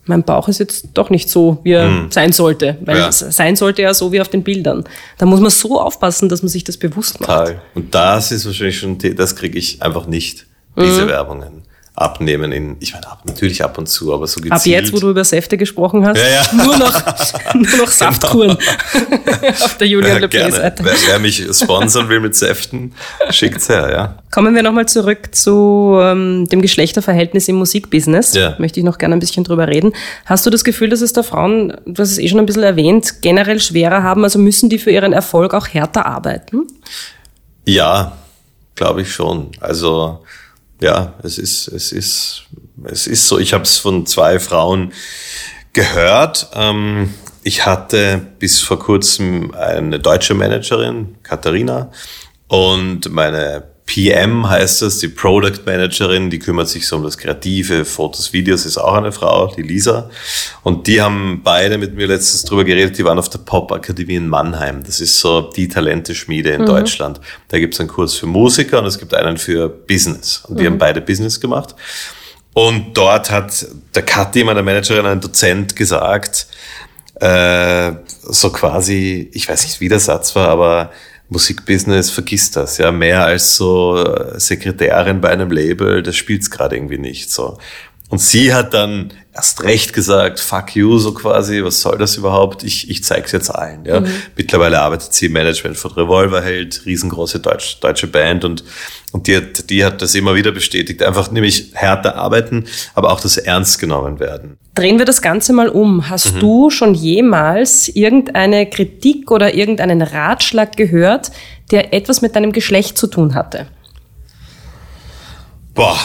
[0.05, 2.11] mein Bauch ist jetzt doch nicht so, wie er hm.
[2.11, 2.77] sein sollte.
[2.85, 3.09] Weil ja.
[3.09, 4.85] es sein sollte ja so wie auf den Bildern.
[5.19, 7.31] Da muss man so aufpassen, dass man sich das bewusst macht.
[7.31, 7.63] Total.
[7.75, 11.09] Und das ist wahrscheinlich schon, das kriege ich einfach nicht, diese mhm.
[11.09, 11.62] Werbungen
[11.95, 14.53] abnehmen in, ich meine, ab, natürlich ab und zu, aber so gezielt.
[14.53, 16.53] Ab jetzt, wo du über Säfte gesprochen hast, ja, ja.
[16.65, 19.49] nur noch, nur noch Saftkuren genau.
[19.61, 20.85] auf der Julian ja, Le Seite.
[20.85, 22.95] Wer, wer, mich sponsern will mit Säften,
[23.31, 24.23] schickt's her, ja.
[24.31, 28.33] Kommen wir nochmal zurück zu ähm, dem Geschlechterverhältnis im Musikbusiness.
[28.33, 28.57] Ja.
[28.59, 29.93] Möchte ich noch gerne ein bisschen drüber reden.
[30.25, 32.63] Hast du das Gefühl, dass es da Frauen, du hast es eh schon ein bisschen
[32.63, 34.25] erwähnt, generell schwerer haben?
[34.25, 36.67] Also müssen die für ihren Erfolg auch härter arbeiten?
[37.67, 38.17] Ja,
[38.75, 39.51] glaube ich schon.
[39.61, 40.21] Also
[40.83, 42.43] ja, es ist, es ist,
[42.85, 43.39] es ist so.
[43.39, 44.93] Ich habe es von zwei Frauen
[45.73, 46.51] gehört.
[46.55, 51.91] Ähm, ich hatte bis vor kurzem eine deutsche Managerin, Katharina,
[52.49, 57.85] und meine PM heißt das, die Product Managerin, die kümmert sich so um das Kreative,
[57.85, 60.09] Fotos, Videos, ist auch eine Frau, die Lisa.
[60.63, 64.29] Und die haben beide mit mir letztens drüber geredet, die waren auf der Pop-Akademie in
[64.29, 64.83] Mannheim.
[64.83, 66.67] Das ist so die Talenteschmiede in mhm.
[66.67, 67.21] Deutschland.
[67.49, 70.43] Da gibt es einen Kurs für Musiker und es gibt einen für Business.
[70.49, 70.75] Und wir mhm.
[70.75, 71.75] haben beide Business gemacht.
[72.55, 76.47] Und dort hat der Kathi, meine Managerin, ein Dozent gesagt,
[77.17, 80.93] äh, so quasi, ich weiß nicht, wie der Satz war, aber
[81.33, 86.77] Musikbusiness, vergiss das, ja, mehr als so äh, Sekretärin bei einem Label, das spielt's gerade
[86.77, 87.59] irgendwie nicht so.
[88.11, 92.63] Und sie hat dann erst recht gesagt, fuck you, so quasi, was soll das überhaupt?
[92.65, 93.85] Ich, ich zeig's jetzt allen.
[93.85, 94.01] Ja.
[94.01, 94.11] Mhm.
[94.37, 98.63] Mittlerweile arbeitet sie im Management von Revolverheld, riesengroße Deutsch, deutsche Band und,
[99.13, 101.03] und die, hat, die hat das immer wieder bestätigt.
[101.03, 104.59] Einfach nämlich härter arbeiten, aber auch das ernst genommen werden.
[104.75, 106.11] Drehen wir das Ganze mal um.
[106.11, 106.41] Hast mhm.
[106.41, 111.31] du schon jemals irgendeine Kritik oder irgendeinen Ratschlag gehört,
[111.71, 113.67] der etwas mit deinem Geschlecht zu tun hatte?
[115.75, 115.99] Boah,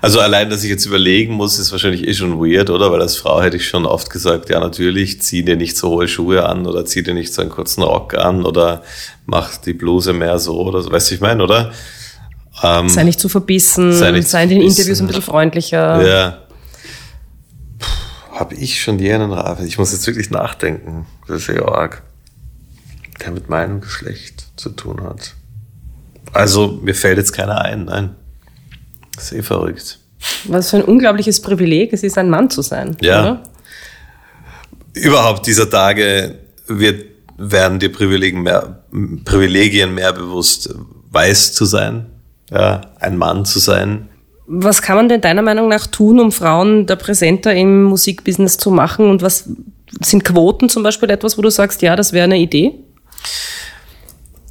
[0.00, 2.92] also allein, dass ich jetzt überlegen muss, ist wahrscheinlich eh schon weird, oder?
[2.92, 6.08] Weil als Frau hätte ich schon oft gesagt, ja natürlich, zieh dir nicht so hohe
[6.08, 8.82] Schuhe an oder zieh dir nicht so einen kurzen Rock an oder
[9.24, 10.90] mach die Bluse mehr so oder so.
[10.90, 11.72] Weißt du, ich meine, oder?
[12.62, 16.06] Ähm, sei nicht zu verbissen, sei, nicht sei in den Interviews ein bisschen freundlicher.
[16.06, 16.38] Ja.
[18.32, 19.60] Habe ich schon je einen Rat?
[19.60, 21.06] Ich muss jetzt wirklich nachdenken.
[21.26, 22.02] Das ist ja arg.
[23.22, 25.34] Der mit meinem Geschlecht zu tun hat.
[26.32, 28.14] Also, mir fällt jetzt keiner ein, nein.
[29.18, 29.98] Sehr verrückt.
[30.44, 32.96] Was für ein unglaubliches Privileg es ist, ein Mann zu sein.
[33.00, 33.20] Ja.
[33.20, 33.42] Oder?
[34.94, 37.04] Überhaupt dieser Tage wird,
[37.36, 38.82] werden dir Privilegien mehr,
[39.24, 40.74] Privilegien mehr bewusst,
[41.10, 42.06] weiß zu sein,
[42.50, 44.08] ja, ein Mann zu sein.
[44.46, 48.70] Was kann man denn deiner Meinung nach tun, um Frauen da präsenter im Musikbusiness zu
[48.70, 49.10] machen?
[49.10, 49.48] Und was
[50.00, 52.72] sind Quoten zum Beispiel etwas, wo du sagst, ja, das wäre eine Idee?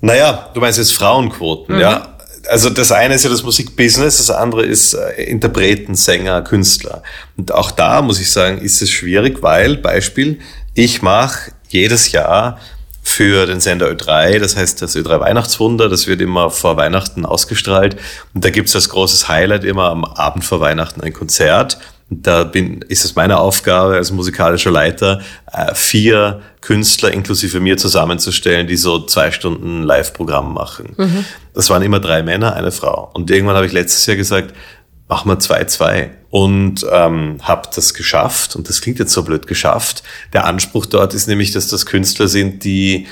[0.01, 1.81] Naja, du meinst jetzt Frauenquoten, mhm.
[1.81, 2.14] ja
[2.47, 7.03] also das eine ist ja das Musikbusiness, das andere ist äh, Interpreten, Sänger, Künstler.
[7.37, 10.39] Und auch da muss ich sagen, ist es schwierig, weil Beispiel,
[10.73, 12.59] ich mache jedes Jahr
[13.01, 17.97] für den Sender Ö3, das heißt das Ö3 Weihnachtswunder, das wird immer vor Weihnachten ausgestrahlt.
[18.33, 21.77] Und da gibt's als großes Highlight immer am Abend vor Weihnachten ein Konzert.
[22.09, 28.67] Da bin, ist es meine Aufgabe als musikalischer Leiter, äh, vier Künstler inklusive mir zusammenzustellen,
[28.67, 30.93] die so zwei Stunden Live-Programm machen.
[30.97, 31.25] Mhm.
[31.53, 33.09] Das waren immer drei Männer, eine Frau.
[33.13, 34.53] Und irgendwann habe ich letztes Jahr gesagt,
[35.07, 38.55] machen wir 2-2 und ähm, habe das geschafft.
[38.55, 40.03] Und das klingt jetzt so blöd geschafft.
[40.33, 43.07] Der Anspruch dort ist nämlich, dass das Künstler sind, die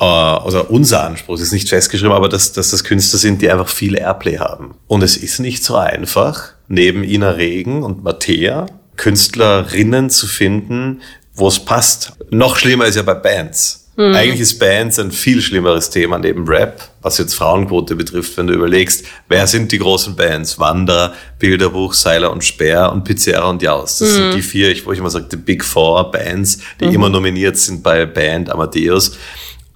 [0.00, 3.68] äh, also unser Anspruch ist nicht festgeschrieben, aber dass, dass das Künstler sind, die einfach
[3.68, 4.74] viel Airplay haben.
[4.86, 11.02] Und es ist nicht so einfach, neben Ina Regen und Mattea Künstlerinnen zu finden,
[11.34, 12.12] wo es passt.
[12.30, 13.90] Noch schlimmer ist ja bei Bands.
[13.96, 14.14] Mhm.
[14.14, 18.54] Eigentlich ist Bands ein viel schlimmeres Thema neben Rap, was jetzt Frauenquote betrifft, wenn du
[18.54, 20.58] überlegst, wer sind die großen Bands?
[20.58, 23.98] Wander, Bilderbuch, Seiler und Speer und Pizzeria und Jaus.
[23.98, 24.14] Das mhm.
[24.14, 26.94] sind die vier, wo ich immer sage, die Big Four Bands, die mhm.
[26.94, 29.16] immer nominiert sind bei Band Amadeus.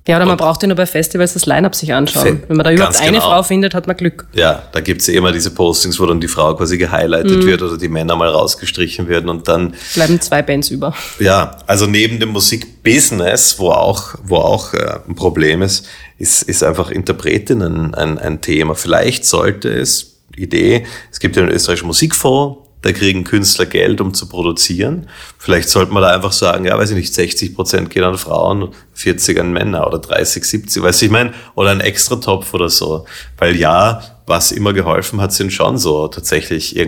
[0.08, 2.42] Ja, oder man und braucht ja nur bei Festivals das Line-Up sich anschauen.
[2.48, 3.28] Wenn man da überhaupt eine genau.
[3.28, 4.26] Frau findet, hat man Glück.
[4.32, 7.46] Ja, da gibt's ja immer diese Postings, wo dann die Frau quasi gehighlightet mhm.
[7.46, 9.74] wird oder die Männer mal rausgestrichen werden und dann...
[9.92, 10.94] Bleiben zwei Bands über.
[11.18, 16.64] Ja, also neben dem Musikbusiness, wo auch, wo auch äh, ein Problem ist, ist, ist
[16.64, 18.74] einfach Interpretinnen ein, ein Thema.
[18.74, 24.14] Vielleicht sollte es, Idee, es gibt ja den österreichischen Musikfonds, da kriegen Künstler Geld, um
[24.14, 25.08] zu produzieren.
[25.38, 28.68] Vielleicht sollte man da einfach sagen, ja, weiß ich nicht, 60 Prozent gehen an Frauen,
[28.94, 33.04] 40 an Männer oder 30, 70, weiß ich mein, oder ein extra Topf oder so.
[33.36, 36.78] Weil ja, was immer geholfen hat, sind schon so tatsächlich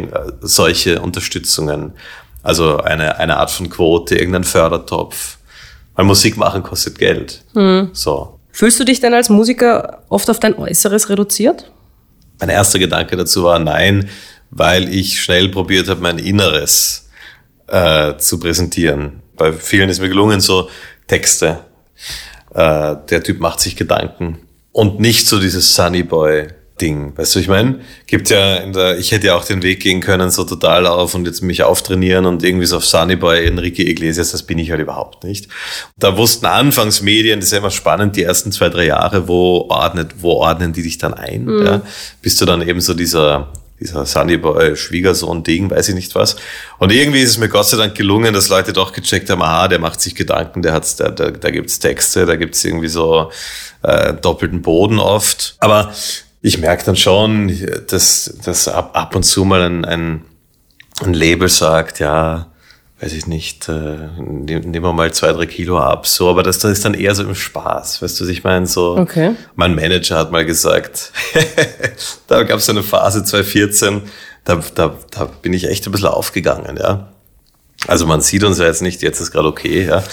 [0.40, 1.92] solche Unterstützungen.
[2.42, 5.38] Also eine, eine Art von Quote, irgendein Fördertopf.
[5.96, 7.42] Weil Musik machen kostet Geld.
[7.54, 7.90] Mhm.
[7.92, 8.38] So.
[8.52, 11.70] Fühlst du dich denn als Musiker oft auf dein Äußeres reduziert?
[12.38, 14.08] Mein erster Gedanke dazu war, nein,
[14.50, 17.08] weil ich schnell probiert habe, mein Inneres
[17.68, 19.22] äh, zu präsentieren.
[19.36, 20.68] Bei vielen ist mir gelungen, so
[21.06, 21.60] Texte.
[22.54, 24.38] Äh, der Typ macht sich Gedanken.
[24.72, 26.48] Und nicht so dieses Sunny Boy
[26.80, 27.12] Ding.
[27.16, 30.00] Weißt du, ich meine, gibt ja in der, ich hätte ja auch den Weg gehen
[30.00, 33.80] können, so total auf und jetzt mich auftrainieren und irgendwie so auf Sunny Boy, Enrique
[33.80, 35.48] Iglesias, das bin ich halt überhaupt nicht.
[35.98, 40.14] Da wussten Anfangsmedien, das ist ja immer spannend, die ersten zwei, drei Jahre, wo ordnet,
[40.18, 41.44] wo ordnen die dich dann ein?
[41.44, 41.66] Mhm.
[41.66, 41.82] Ja?
[42.22, 46.36] Bist du dann eben so dieser dieser Sunnyboy, Schwiegersohn-Ding, weiß ich nicht was.
[46.78, 49.68] Und irgendwie ist es mir Gott sei Dank gelungen, dass Leute doch gecheckt haben, aha,
[49.68, 53.32] der macht sich Gedanken, der hat's, da, da, da gibt's Texte, da gibt's irgendwie so
[53.82, 55.56] äh, doppelten Boden oft.
[55.58, 55.92] Aber
[56.42, 57.52] ich merke dann schon,
[57.88, 60.24] dass, dass ab, ab und zu mal ein, ein,
[61.02, 62.49] ein Label sagt, ja,
[63.00, 66.72] weiß ich nicht, äh, nehmen wir mal zwei, drei Kilo ab, so, aber das, das
[66.72, 68.66] ist dann eher so im Spaß, weißt du, was ich meine?
[68.66, 69.34] So, okay.
[69.54, 71.12] mein Manager hat mal gesagt,
[72.26, 74.02] da gab es eine Phase 2014,
[74.44, 77.08] da, da, da bin ich echt ein bisschen aufgegangen, ja.
[77.90, 80.04] Also man sieht uns ja jetzt nicht, jetzt ist gerade okay, ja.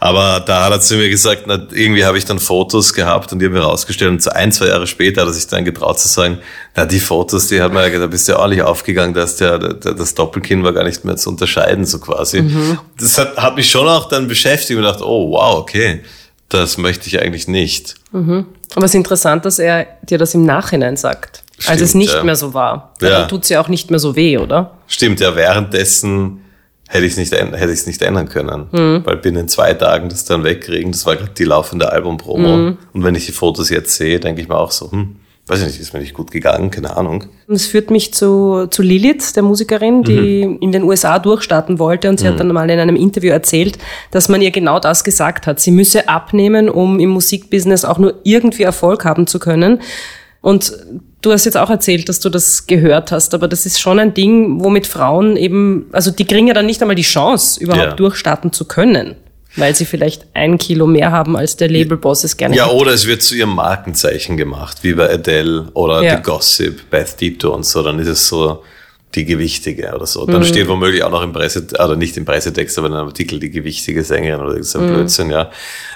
[0.00, 3.40] Aber da hat er zu mir gesagt, na, irgendwie habe ich dann Fotos gehabt und
[3.40, 4.10] die haben wir rausgestellt.
[4.10, 6.38] Und so ein, zwei Jahre später hat er sich dann getraut zu sagen,
[6.74, 9.36] na, die Fotos, die hat man ja gesagt, da bist du ja ordentlich aufgegangen, dass
[9.36, 12.40] der, der, das Doppelkinn war gar nicht mehr zu unterscheiden, so quasi.
[12.40, 12.78] Mhm.
[12.98, 16.00] Das hat, hat mich schon auch dann beschäftigt und gedacht, oh wow, okay,
[16.48, 17.96] das möchte ich eigentlich nicht.
[18.12, 18.46] Mhm.
[18.74, 21.42] Aber es ist interessant, dass er dir das im Nachhinein sagt.
[21.58, 22.24] Stimmt, als es nicht ja.
[22.24, 22.94] mehr so war.
[23.02, 23.10] Ja.
[23.10, 24.78] Dann tut es ja auch nicht mehr so weh, oder?
[24.86, 26.40] Stimmt, ja, währenddessen
[26.88, 28.66] hätte ich es nicht, hätte ich nicht ändern können.
[28.72, 29.02] Mhm.
[29.04, 32.56] Weil binnen zwei Tagen das dann wegkriegen, das war gerade die laufende Albumpromo.
[32.56, 32.78] Mhm.
[32.92, 35.16] Und wenn ich die Fotos jetzt sehe, denke ich mir auch so, hm,
[35.48, 37.24] weiß ich nicht, ist mir nicht gut gegangen, keine Ahnung.
[37.48, 40.58] Das führt mich zu, zu Lilith, der Musikerin, die mhm.
[40.60, 42.30] in den USA durchstarten wollte und sie mhm.
[42.30, 43.78] hat dann mal in einem Interview erzählt,
[44.10, 45.60] dass man ihr genau das gesagt hat.
[45.60, 49.80] Sie müsse abnehmen, um im Musikbusiness auch nur irgendwie Erfolg haben zu können.
[50.40, 50.72] Und
[51.22, 54.14] du hast jetzt auch erzählt, dass du das gehört hast, aber das ist schon ein
[54.14, 57.94] Ding, womit Frauen eben, also die kriegen ja dann nicht einmal die Chance, überhaupt ja.
[57.94, 59.16] durchstarten zu können.
[59.58, 62.72] Weil sie vielleicht ein Kilo mehr haben, als der Labelboss es gerne Ja, hat.
[62.72, 66.16] oder es wird zu ihrem Markenzeichen gemacht, wie bei Adele oder ja.
[66.16, 67.82] The Gossip, Beth Dito und so.
[67.82, 68.62] Dann ist es so,
[69.16, 70.26] die Gewichtige oder so.
[70.26, 70.44] Dann mhm.
[70.44, 73.50] steht womöglich auch noch im Presse, oder nicht im Pressetext, aber in einem Artikel die
[73.50, 74.94] gewichtige Sängerin oder so ein mhm.
[74.94, 75.50] Blödsinn, ja.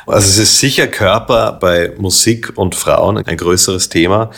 [0.06, 4.30] Also es ist sicher Körper bei Musik und Frauen ein größeres Thema.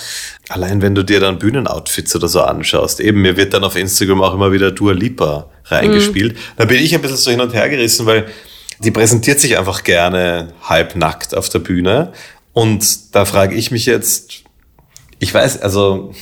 [0.49, 4.21] Allein wenn du dir dann Bühnenoutfits oder so anschaust, eben mir wird dann auf Instagram
[4.21, 6.35] auch immer wieder Dua Lipa reingespielt.
[6.35, 6.39] Mhm.
[6.57, 8.27] Da bin ich ein bisschen so hin und her gerissen, weil
[8.81, 12.13] die präsentiert sich einfach gerne halbnackt auf der Bühne.
[12.53, 14.43] Und da frage ich mich jetzt,
[15.21, 16.13] ich weiß, also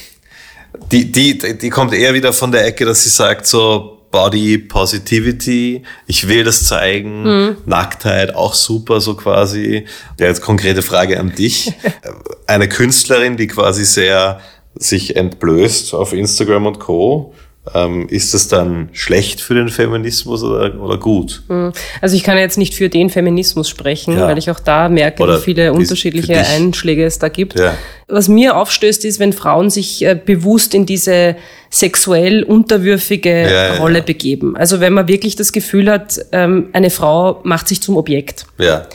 [0.92, 5.82] die, die, die kommt eher wieder von der Ecke, dass sie sagt so, Body Positivity,
[6.06, 7.56] ich will das zeigen, mhm.
[7.64, 9.84] Nacktheit auch super, so quasi.
[10.18, 11.72] Ja, jetzt konkrete Frage an dich.
[12.46, 14.40] Eine Künstlerin, die quasi sehr
[14.74, 17.34] sich entblößt auf Instagram und Co.
[17.74, 21.42] ähm, ist das dann schlecht für den Feminismus oder, oder gut?
[21.48, 21.72] Hm.
[22.00, 24.26] Also ich kann jetzt nicht für den Feminismus sprechen, ja.
[24.26, 27.58] weil ich auch da merke, oder wie viele unterschiedliche Einschläge es da gibt.
[27.58, 27.74] Ja.
[28.08, 31.36] Was mir aufstößt, ist, wenn Frauen sich äh, bewusst in diese
[31.70, 34.56] sexuell unterwürfige ja, Rolle begeben.
[34.56, 38.46] Also wenn man wirklich das Gefühl hat, ähm, eine Frau macht sich zum Objekt.
[38.58, 38.86] Ja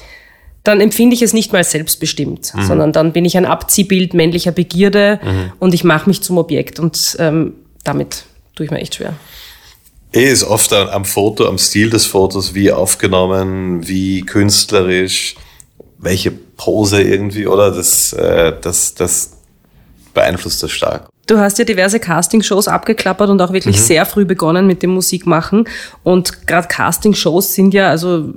[0.66, 2.64] dann empfinde ich es nicht mal selbstbestimmt, mhm.
[2.64, 5.52] sondern dann bin ich ein Abziehbild männlicher Begierde mhm.
[5.60, 9.14] und ich mache mich zum Objekt und ähm, damit tue ich mir echt schwer.
[10.14, 15.36] Eh ist oft am Foto, am Stil des Fotos, wie aufgenommen, wie künstlerisch,
[15.98, 17.72] welche Pose irgendwie, oder?
[17.72, 19.32] Das, äh, das, das
[20.14, 21.10] beeinflusst das stark.
[21.28, 23.82] Du hast ja diverse Castingshows abgeklappert und auch wirklich mhm.
[23.82, 25.68] sehr früh begonnen mit dem Musikmachen.
[26.04, 28.32] Und gerade Castingshows sind ja, also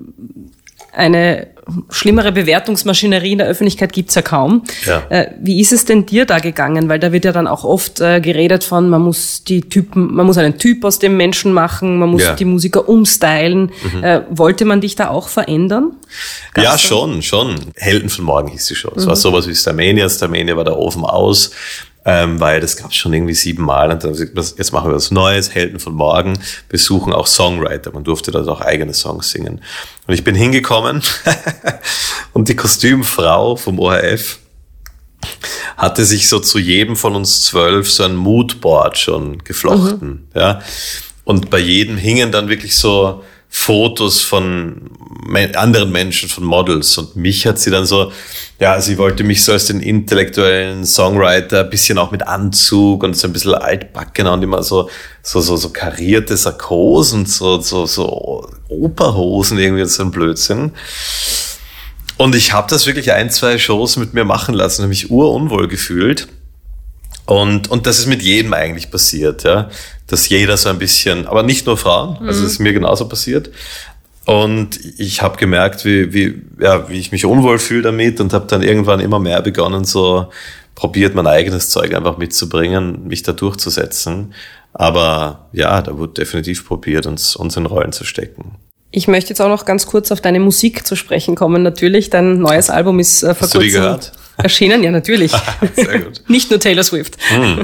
[0.93, 1.49] eine
[1.91, 4.65] schlimmere Bewertungsmaschinerie in der Öffentlichkeit gibt's ja kaum.
[4.87, 5.03] Ja.
[5.11, 6.89] Äh, wie ist es denn dir da gegangen?
[6.89, 10.25] Weil da wird ja dann auch oft äh, geredet von, man muss die Typen, man
[10.25, 12.35] muss einen Typ aus dem Menschen machen, man muss ja.
[12.35, 13.71] die Musiker umstylen.
[13.93, 14.05] Mhm.
[14.05, 15.93] Äh, wollte man dich da auch verändern?
[16.55, 17.57] Gab's ja, schon, schon.
[17.77, 18.93] Helden von morgen hieß die schon.
[18.97, 19.11] Es mhm.
[19.11, 20.09] war sowas wie Starmania.
[20.09, 21.51] Starmania war der Ofen aus
[22.09, 25.55] ähm, weil das gab es schon irgendwie siebenmal und dann jetzt machen wir was Neues,
[25.55, 26.39] Helden von morgen,
[26.71, 29.61] wir suchen auch Songwriter, man durfte da auch eigene Songs singen.
[30.07, 31.03] Und ich bin hingekommen
[32.33, 34.39] und die Kostümfrau vom ORF
[35.77, 40.29] hatte sich so zu jedem von uns zwölf so ein Moodboard schon geflochten, mhm.
[40.35, 40.63] ja.
[41.25, 44.91] Und bei jedem hingen dann wirklich so Fotos von
[45.55, 46.97] anderen Menschen, von Models.
[46.99, 48.13] Und mich hat sie dann so,
[48.61, 53.29] ja, sie wollte mich so als den intellektuellen Songwriter, bisschen auch mit Anzug und so
[53.29, 54.91] ein bisschen altbacken und immer so,
[55.23, 60.73] so, so, so karierte Sakkos und so, so, so Operhosen irgendwie, so ein Blödsinn.
[62.17, 66.29] Und ich habe das wirklich ein, zwei Shows mit mir machen lassen, mich urunwohl gefühlt.
[67.27, 69.69] Und, und das ist mit jedem eigentlich passiert, ja.
[70.09, 73.51] Dass jeder so ein bisschen, aber nicht nur Frauen, also es ist mir genauso passiert.
[74.25, 78.47] Und ich habe gemerkt, wie, wie, ja, wie ich mich unwohl fühle damit und habe
[78.47, 80.29] dann irgendwann immer mehr begonnen, so
[80.75, 84.35] probiert mein eigenes Zeug einfach mitzubringen, mich da durchzusetzen.
[84.75, 88.57] Aber ja, da wurde definitiv probiert, uns, uns in Rollen zu stecken.
[88.91, 91.63] Ich möchte jetzt auch noch ganz kurz auf deine Musik zu sprechen kommen.
[91.63, 93.61] Natürlich, dein neues Album ist äh, vor Hast kurzem.
[93.61, 94.13] Du die gehört?
[94.39, 95.33] Erschienen, ja, natürlich.
[95.75, 96.23] Sehr gut.
[96.29, 97.17] Nicht nur Taylor Swift.
[97.37, 97.63] Mm.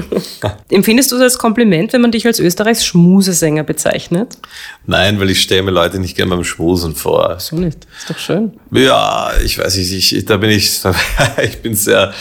[0.69, 4.37] Empfindest du das als Kompliment, wenn man dich als Österreichs Schmusesänger bezeichnet?
[4.85, 7.39] Nein, weil ich stelle mir Leute nicht gerne beim Schmusen vor.
[7.39, 7.87] So nicht.
[7.97, 8.53] Ist doch schön.
[8.71, 10.81] Ja, ich weiß nicht, ich, da bin ich,
[11.43, 12.13] ich bin sehr,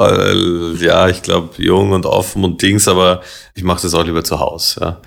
[0.00, 3.22] äh, ja, ich glaube, jung und offen und Dings, aber
[3.54, 4.80] ich mache das auch lieber zu Hause.
[4.80, 5.00] Ja.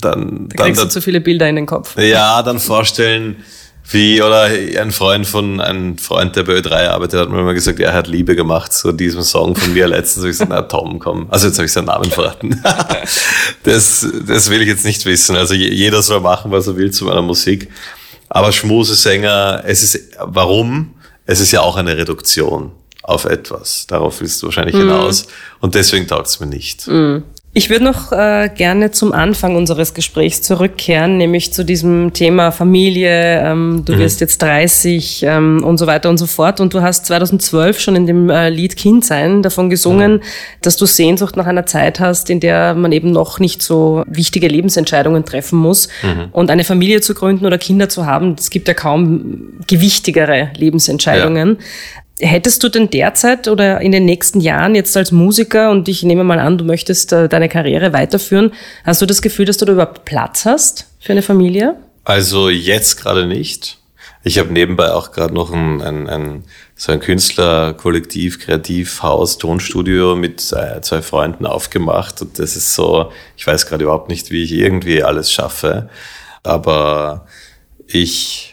[0.00, 1.98] Dann, da kriegst dann, du zu viele Bilder in den Kopf.
[1.98, 3.44] Ja, dann vorstellen,
[3.90, 7.80] wie, oder ein Freund von, ein Freund, der bei Ö3 arbeitet, hat mir immer gesagt,
[7.80, 10.24] er hat Liebe gemacht zu diesem Song von mir letztens.
[10.24, 11.26] ich gesagt, na Tom, komm.
[11.30, 12.62] Also jetzt habe ich seinen Namen verraten.
[13.64, 15.34] das, das will ich jetzt nicht wissen.
[15.36, 17.68] Also jeder soll machen, was er will zu meiner Musik.
[18.28, 20.94] Aber Schmusesänger, es ist, warum?
[21.26, 22.70] Es ist ja auch eine Reduktion
[23.02, 23.86] auf etwas.
[23.88, 24.82] Darauf willst du wahrscheinlich mhm.
[24.82, 25.26] hinaus.
[25.60, 26.86] Und deswegen taugt es mir nicht.
[26.86, 27.24] Mhm.
[27.52, 33.40] Ich würde noch äh, gerne zum Anfang unseres Gesprächs zurückkehren, nämlich zu diesem Thema Familie.
[33.40, 33.98] Ähm, du mhm.
[33.98, 36.60] wirst jetzt 30 ähm, und so weiter und so fort.
[36.60, 40.20] Und du hast 2012 schon in dem äh, Lied Kind sein davon gesungen, mhm.
[40.62, 44.46] dass du Sehnsucht nach einer Zeit hast, in der man eben noch nicht so wichtige
[44.46, 45.88] Lebensentscheidungen treffen muss.
[46.04, 46.28] Mhm.
[46.30, 51.56] Und eine Familie zu gründen oder Kinder zu haben, es gibt ja kaum gewichtigere Lebensentscheidungen.
[51.58, 51.64] Ja.
[52.20, 56.22] Hättest du denn derzeit oder in den nächsten Jahren jetzt als Musiker und ich nehme
[56.22, 58.52] mal an, du möchtest äh, deine Karriere weiterführen,
[58.84, 61.76] hast du das Gefühl, dass du da überhaupt Platz hast für eine Familie?
[62.04, 63.78] Also jetzt gerade nicht.
[64.22, 66.44] Ich habe nebenbei auch gerade noch ein, ein, ein,
[66.76, 72.20] so ein Künstlerkollektiv, Kreativhaus, Tonstudio mit zwei Freunden aufgemacht.
[72.20, 75.88] Und das ist so, ich weiß gerade überhaupt nicht, wie ich irgendwie alles schaffe.
[76.42, 77.26] Aber
[77.86, 78.49] ich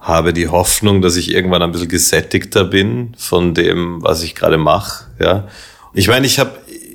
[0.00, 4.58] habe die Hoffnung, dass ich irgendwann ein bisschen gesättigter bin von dem, was ich gerade
[4.58, 5.04] mache.
[5.18, 5.48] Ja,
[5.92, 6.52] ich meine, ich habe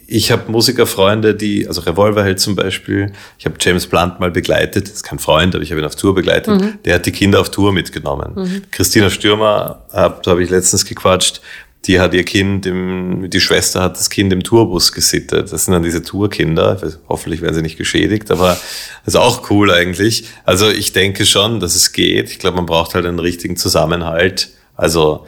[0.08, 4.96] ich habe Musikerfreunde, die, also Revolverheld zum Beispiel, ich habe James Blunt mal begleitet, das
[4.98, 6.80] ist kein Freund, aber ich habe ihn auf Tour begleitet, mhm.
[6.86, 8.34] der hat die Kinder auf Tour mitgenommen.
[8.36, 8.62] Mhm.
[8.72, 11.42] Christina Stürmer, hab, da habe ich letztens gequatscht,
[11.88, 15.52] die hat ihr Kind, im, die Schwester hat das Kind im Tourbus gesittet.
[15.52, 16.80] Das sind dann diese Tourkinder.
[17.08, 18.58] Hoffentlich werden sie nicht geschädigt, aber
[19.06, 20.26] das ist auch cool eigentlich.
[20.44, 22.30] Also ich denke schon, dass es geht.
[22.30, 24.50] Ich glaube, man braucht halt einen richtigen Zusammenhalt.
[24.76, 25.26] Also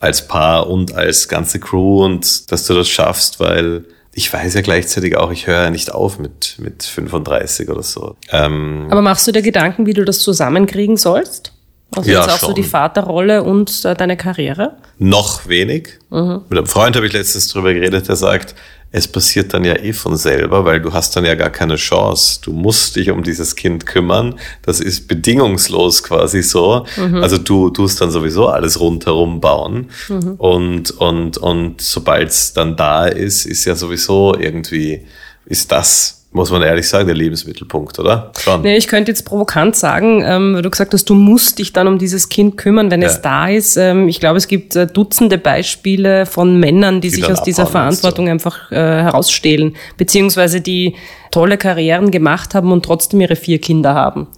[0.00, 4.62] als Paar und als ganze Crew und dass du das schaffst, weil ich weiß ja
[4.62, 8.16] gleichzeitig auch, ich höre ja nicht auf mit, mit 35 oder so.
[8.30, 11.52] Ähm, aber machst du dir Gedanken, wie du das zusammenkriegen sollst?
[11.96, 12.48] Also ja, jetzt auch schon.
[12.48, 14.76] so die Vaterrolle und äh, deine Karriere?
[14.98, 15.98] Noch wenig.
[16.10, 16.42] Mhm.
[16.48, 18.54] Mit einem Freund habe ich letztens drüber geredet, der sagt,
[18.90, 22.40] es passiert dann ja eh von selber, weil du hast dann ja gar keine Chance.
[22.42, 24.38] Du musst dich um dieses Kind kümmern.
[24.62, 26.86] Das ist bedingungslos quasi so.
[26.96, 27.16] Mhm.
[27.16, 29.90] Also du tust dann sowieso alles rundherum bauen.
[30.08, 30.34] Mhm.
[30.38, 35.04] Und, und, und sobald es dann da ist, ist ja sowieso irgendwie,
[35.44, 38.32] ist das muss man ehrlich sagen, der Lebensmittelpunkt, oder?
[38.38, 38.60] Schon.
[38.60, 41.88] Nee, ich könnte jetzt provokant sagen, ähm, weil du gesagt hast, du musst dich dann
[41.88, 43.08] um dieses Kind kümmern, wenn ja.
[43.08, 43.76] es da ist.
[43.78, 47.66] Ähm, ich glaube, es gibt äh, Dutzende Beispiele von Männern, die, die sich aus dieser
[47.66, 48.32] Verantwortung so.
[48.32, 50.96] einfach äh, herausstehlen, beziehungsweise die
[51.30, 54.28] tolle Karrieren gemacht haben und trotzdem ihre vier Kinder haben.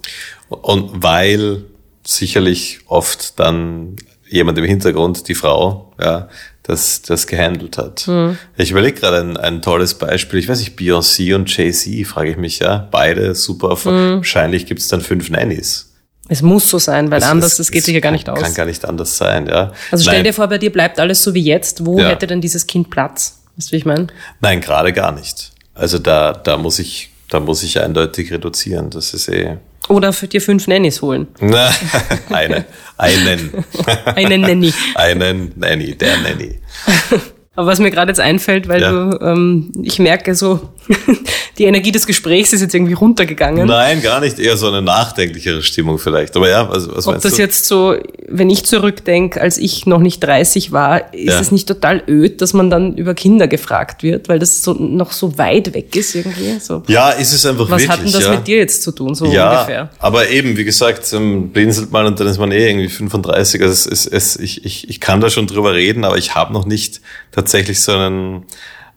[0.49, 1.65] Und weil
[2.05, 3.97] sicherlich oft dann
[4.31, 6.29] jemand im Hintergrund, die Frau, ja,
[6.63, 8.07] das, das gehandelt hat.
[8.07, 8.37] Mhm.
[8.55, 10.39] Ich überlege gerade ein, ein tolles Beispiel.
[10.39, 12.87] Ich weiß nicht, Beyoncé und Jay-Z, frage ich mich ja.
[12.91, 13.75] Beide super.
[13.83, 14.17] Mhm.
[14.17, 15.91] Wahrscheinlich gibt es dann fünf Nannies.
[16.29, 18.41] Es muss so sein, weil es, anders, das geht sich ja gar nicht kann, aus.
[18.41, 19.73] Kann gar nicht anders sein, ja.
[19.91, 20.23] Also stell Nein.
[20.23, 21.85] dir vor, bei dir bleibt alles so wie jetzt.
[21.85, 22.07] Wo ja.
[22.07, 23.41] hätte denn dieses Kind Platz?
[23.57, 24.07] Weißt du, wie ich meine?
[24.39, 25.51] Nein, gerade gar nicht.
[25.73, 28.91] Also da, da muss ich, da muss ich eindeutig reduzieren.
[28.91, 31.27] Das ist eh, oder für dir fünf Nannies holen.
[31.39, 31.69] Na,
[32.29, 32.65] eine,
[32.97, 33.65] einen.
[34.15, 34.73] einen Nanny.
[34.95, 36.59] einen Nanny, der Nanny.
[37.55, 38.91] Aber was mir gerade jetzt einfällt, weil ja.
[38.91, 40.69] du, ähm, ich merke so,
[41.57, 43.67] die Energie des Gesprächs ist jetzt irgendwie runtergegangen.
[43.67, 44.39] Nein, gar nicht.
[44.39, 46.35] Eher so eine nachdenklichere Stimmung vielleicht.
[46.35, 47.41] Aber ja, was, was Ob das du?
[47.41, 47.95] jetzt so,
[48.27, 51.39] wenn ich zurückdenke, als ich noch nicht 30 war, ist ja.
[51.39, 55.11] es nicht total öd, dass man dann über Kinder gefragt wird, weil das so noch
[55.11, 56.59] so weit weg ist irgendwie.
[56.59, 56.83] So.
[56.87, 57.89] Ja, ist es einfach was wirklich.
[57.89, 58.35] Was hat denn das ja.
[58.35, 59.89] mit dir jetzt zu tun, so ja, ungefähr?
[59.99, 63.61] Aber eben, wie gesagt, ähm, blinzelt man und dann ist man eh irgendwie 35.
[63.61, 66.53] Also es, es, es, ich, ich, ich kann da schon drüber reden, aber ich habe
[66.53, 68.45] noch nicht tatsächlich so einen,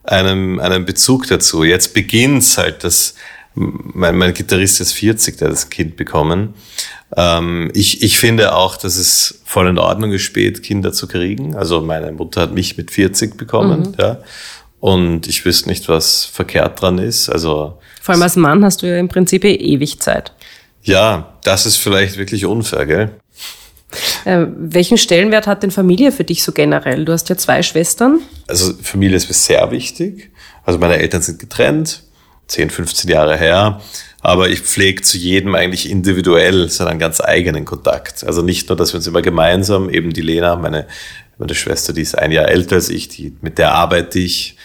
[0.04, 1.64] einen, einen Bezug dazu.
[1.64, 3.14] Jetzt beginnt's halt, dass
[3.54, 6.54] mein, mein Gitarrist ist 40, der hat das Kind bekommen.
[7.16, 11.54] Ähm, ich, ich finde auch, dass es voll in Ordnung ist, spät Kinder zu kriegen.
[11.54, 13.94] Also meine Mutter hat mich mit 40 bekommen, mhm.
[13.98, 14.18] ja.
[14.80, 17.30] Und ich wüsste nicht, was verkehrt dran ist.
[17.30, 20.32] Also vor allem als Mann hast du ja im Prinzip eh ewig Zeit.
[20.82, 23.10] Ja, das ist vielleicht wirklich unfair, gell?
[24.24, 27.04] Äh, welchen Stellenwert hat denn Familie für dich so generell?
[27.04, 28.20] Du hast ja zwei Schwestern.
[28.46, 30.30] Also Familie ist mir sehr wichtig.
[30.64, 32.02] Also meine Eltern sind getrennt,
[32.48, 33.80] 10, 15 Jahre her.
[34.20, 38.24] Aber ich pflege zu jedem eigentlich individuell seinen ganz eigenen Kontakt.
[38.24, 40.86] Also nicht nur, dass wir uns immer gemeinsam, eben die Lena, meine,
[41.36, 44.56] meine Schwester, die ist ein Jahr älter als ich, die, mit der arbeite ich,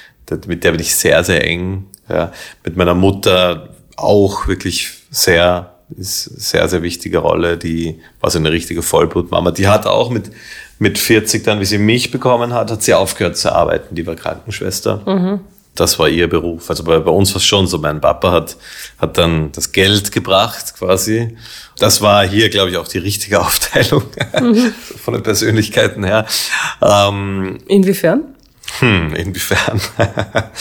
[0.47, 1.87] mit der bin ich sehr, sehr eng.
[2.07, 2.31] Ja.
[2.63, 7.57] Mit meiner Mutter auch wirklich sehr ist sehr, sehr wichtige Rolle.
[7.57, 9.51] Die war so eine richtige Vollblutmama.
[9.51, 10.31] Die hat auch mit,
[10.77, 13.95] mit 40 dann, wie sie mich bekommen hat, hat sie aufgehört zu arbeiten.
[13.95, 15.01] Die war Krankenschwester.
[15.05, 15.39] Mhm.
[15.75, 16.69] Das war ihr Beruf.
[16.69, 17.77] Also bei, bei uns war es schon so.
[17.77, 18.57] Mein Papa hat,
[18.97, 21.37] hat dann das Geld gebracht quasi.
[21.77, 24.03] Das war hier, glaube ich, auch die richtige Aufteilung
[24.39, 24.73] mhm.
[24.97, 26.25] von den Persönlichkeiten her.
[26.81, 28.35] Ähm, inwiefern?
[28.79, 29.81] Hm, inwiefern?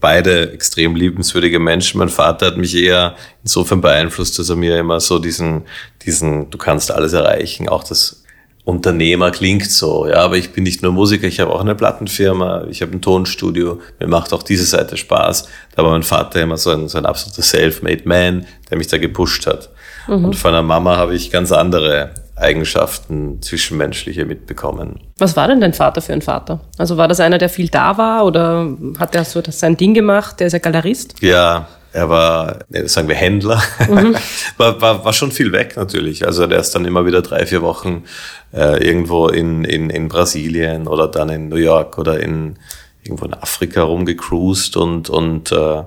[0.00, 1.98] beide extrem liebenswürdige Menschen.
[1.98, 5.62] Mein Vater hat mich eher insofern beeinflusst, dass er mir immer so diesen,
[6.04, 8.24] diesen, du kannst alles erreichen, auch das
[8.64, 12.66] Unternehmer klingt so, ja, aber ich bin nicht nur Musiker, ich habe auch eine Plattenfirma,
[12.70, 15.48] ich habe ein Tonstudio, mir macht auch diese Seite Spaß.
[15.74, 18.98] Da war mein Vater immer so ein, so ein absoluter Self-made Man, der mich da
[18.98, 19.70] gepusht hat.
[20.06, 20.26] Mhm.
[20.26, 22.10] Und von der Mama habe ich ganz andere
[22.40, 25.00] Eigenschaften zwischenmenschliche mitbekommen.
[25.18, 26.60] Was war denn dein Vater für ein Vater?
[26.78, 29.94] Also war das einer, der viel da war oder hat er so das sein Ding
[29.94, 30.40] gemacht?
[30.40, 31.14] Der ist ja Galerist?
[31.20, 33.62] Ja, er war, sagen wir, Händler.
[33.88, 34.16] Mhm.
[34.56, 36.26] war, war, war schon viel weg natürlich.
[36.26, 38.04] Also der ist dann immer wieder drei, vier Wochen
[38.52, 42.58] äh, irgendwo in, in, in Brasilien oder dann in New York oder in
[43.02, 45.82] irgendwo in Afrika rumgecruised und, und äh,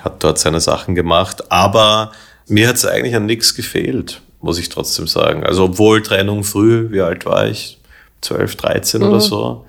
[0.00, 1.50] hat dort seine Sachen gemacht.
[1.52, 2.12] Aber
[2.46, 5.44] mir hat es eigentlich an nichts gefehlt muss ich trotzdem sagen.
[5.44, 7.78] Also obwohl Trennung früh, wie alt war ich?
[8.20, 9.08] 12, 13 mhm.
[9.08, 9.64] oder so.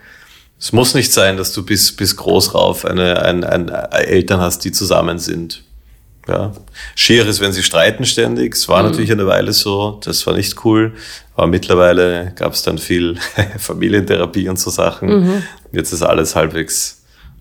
[0.60, 4.60] Es muss nicht sein, dass du bis, bis groß rauf eine, ein, ein, Eltern hast,
[4.66, 5.64] die zusammen sind.
[6.28, 6.52] Ja.
[6.96, 8.56] Schier ist, wenn sie streiten ständig.
[8.56, 8.90] Es war mhm.
[8.90, 10.00] natürlich eine Weile so.
[10.04, 10.94] Das war nicht cool.
[11.36, 13.18] Aber mittlerweile gab es dann viel
[13.58, 15.10] Familientherapie und so Sachen.
[15.10, 15.44] Mhm.
[15.72, 16.99] Jetzt ist alles halbwegs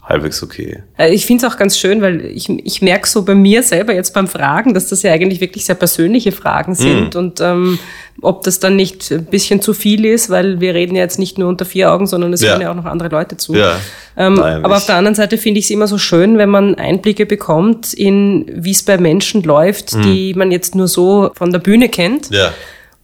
[0.09, 0.83] halbwegs okay.
[0.99, 3.95] Äh, ich finde es auch ganz schön, weil ich, ich merke so bei mir selber
[3.95, 7.19] jetzt beim Fragen, dass das ja eigentlich wirklich sehr persönliche Fragen sind mm.
[7.19, 7.79] und ähm,
[8.23, 11.39] ob das dann nicht ein bisschen zu viel ist, weil wir reden ja jetzt nicht
[11.39, 12.51] nur unter vier Augen, sondern es ja.
[12.51, 13.55] hören ja auch noch andere Leute zu.
[13.55, 13.77] Ja.
[14.17, 16.75] Ähm, Nein, aber auf der anderen Seite finde ich es immer so schön, wenn man
[16.75, 20.03] Einblicke bekommt in, wie es bei Menschen läuft, mm.
[20.03, 22.31] die man jetzt nur so von der Bühne kennt.
[22.31, 22.53] Ja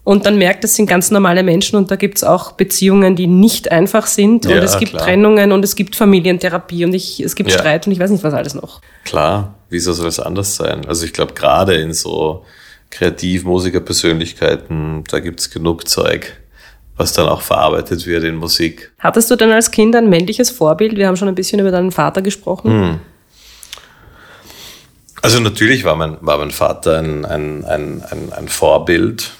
[0.04, 3.72] und dann merkt, das sind ganz normale Menschen und da gibt's auch Beziehungen, die nicht
[3.72, 4.44] einfach sind.
[4.44, 5.02] Ja, und es gibt klar.
[5.02, 7.58] Trennungen und es gibt Familientherapie und ich, es gibt ja.
[7.58, 8.82] Streit und ich weiß nicht, was alles noch.
[9.04, 10.84] Klar, wieso soll es anders sein?
[10.86, 12.44] Also ich glaube, gerade in so
[12.90, 16.34] Kreativmusikerpersönlichkeiten, da gibt's genug Zeug,
[16.98, 18.92] was dann auch verarbeitet wird in Musik.
[18.98, 20.96] Hattest du denn als Kind ein männliches Vorbild?
[20.96, 22.70] Wir haben schon ein bisschen über deinen Vater gesprochen.
[22.70, 22.98] Hm.
[25.22, 29.32] Also natürlich war mein, war mein Vater ein, ein, ein, ein, ein Vorbild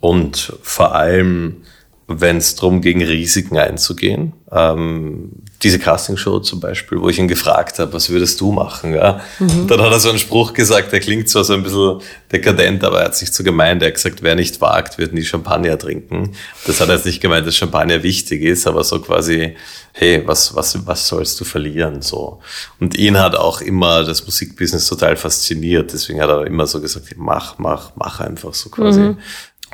[0.00, 1.62] und vor allem
[2.08, 4.32] wenn es darum ging, Risiken einzugehen.
[4.52, 5.32] Ähm,
[5.62, 8.94] diese Castingshow zum Beispiel, wo ich ihn gefragt habe, was würdest du machen?
[8.94, 9.20] Ja?
[9.40, 9.66] Mhm.
[9.66, 13.00] Dann hat er so einen Spruch gesagt, der klingt zwar so ein bisschen dekadent, aber
[13.00, 16.32] er hat sich so gemeint, er hat gesagt, wer nicht wagt, wird nie Champagner trinken.
[16.64, 19.56] Das hat er jetzt nicht gemeint, dass Champagner wichtig ist, aber so quasi,
[19.92, 22.02] hey, was, was, was sollst du verlieren?
[22.02, 22.40] So.
[22.78, 27.06] Und ihn hat auch immer das Musikbusiness total fasziniert, deswegen hat er immer so gesagt,
[27.16, 29.00] mach, mach, mach einfach so quasi.
[29.00, 29.18] Mhm.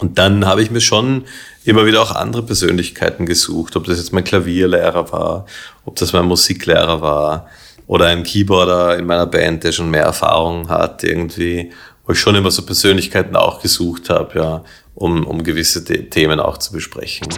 [0.03, 1.27] Und dann habe ich mir schon
[1.65, 5.47] immer wieder auch andere Persönlichkeiten gesucht, ob das jetzt mein Klavierlehrer war,
[5.85, 7.47] ob das mein Musiklehrer war
[7.87, 11.71] oder ein Keyboarder in meiner Band, der schon mehr Erfahrung hat irgendwie,
[12.05, 14.65] wo ich schon immer so Persönlichkeiten auch gesucht habe, ja,
[14.97, 17.29] um, um gewisse Themen auch zu besprechen.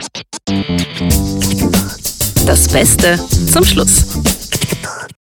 [2.46, 3.20] Das Beste
[3.52, 4.06] zum Schluss.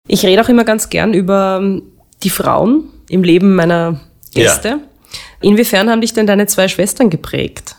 [0.07, 1.61] Ich rede auch immer ganz gern über
[2.23, 3.99] die Frauen im Leben meiner
[4.33, 4.67] Gäste.
[4.69, 4.79] Ja.
[5.43, 7.75] Inwiefern haben dich denn deine zwei Schwestern geprägt?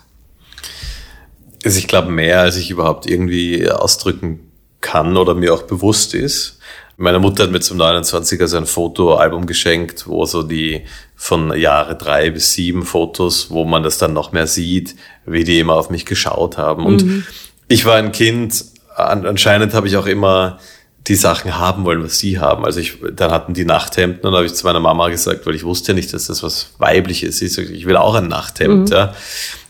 [1.65, 6.59] Also ich glaube mehr, als ich überhaupt irgendwie ausdrücken kann oder mir auch bewusst ist.
[6.97, 10.85] Meine Mutter hat mir zum 29er so ein Fotoalbum geschenkt, wo so die
[11.17, 14.95] von Jahre drei bis sieben Fotos, wo man das dann noch mehr sieht,
[15.25, 16.85] wie die immer auf mich geschaut haben.
[16.85, 17.27] Und mhm.
[17.67, 20.59] ich war ein Kind, anscheinend habe ich auch immer
[21.07, 22.65] die Sachen haben wollen, was sie haben.
[22.65, 25.65] Also ich, dann hatten die Nachthemden und habe ich zu meiner Mama gesagt, weil ich
[25.65, 27.59] wusste ja nicht, dass das was Weibliches ist.
[27.59, 28.89] Ich will auch ein Nachthemd.
[28.89, 28.95] Mhm.
[28.95, 29.15] Ja.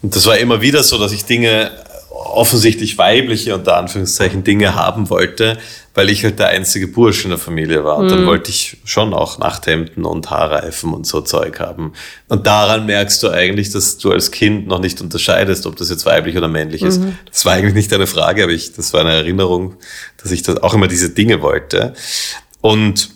[0.03, 1.73] Und das war immer wieder so, dass ich Dinge
[2.25, 5.59] offensichtlich weibliche, unter Anführungszeichen, Dinge haben wollte,
[5.95, 7.99] weil ich halt der einzige Bursch in der Familie war.
[7.99, 8.27] Und dann mhm.
[8.27, 11.93] wollte ich schon auch Nachthemden und Haarreifen und so Zeug haben.
[12.29, 16.07] Und daran merkst du eigentlich, dass du als Kind noch nicht unterscheidest, ob das jetzt
[16.07, 17.01] weiblich oder männlich ist.
[17.01, 17.19] Mhm.
[17.31, 19.77] Das war eigentlich nicht eine Frage, aber ich, das war eine Erinnerung,
[20.23, 21.95] dass ich das auch immer diese Dinge wollte.
[22.61, 23.11] Und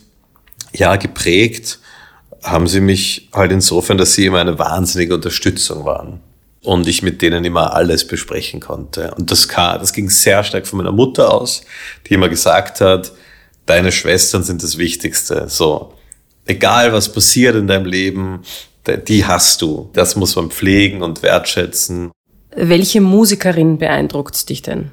[0.73, 1.81] ja, geprägt
[2.43, 6.21] haben sie mich halt insofern, dass sie immer eine wahnsinnige Unterstützung waren
[6.69, 9.15] und ich mit denen immer alles besprechen konnte.
[9.15, 11.63] Und das, kam, das ging sehr stark von meiner Mutter aus,
[12.07, 13.13] die immer gesagt hat,
[13.65, 15.47] deine Schwestern sind das Wichtigste.
[15.49, 15.95] So,
[16.45, 18.43] egal was passiert in deinem Leben,
[19.07, 19.89] die hast du.
[19.95, 22.11] Das muss man pflegen und wertschätzen.
[22.55, 24.91] Welche Musikerin beeindruckt dich denn?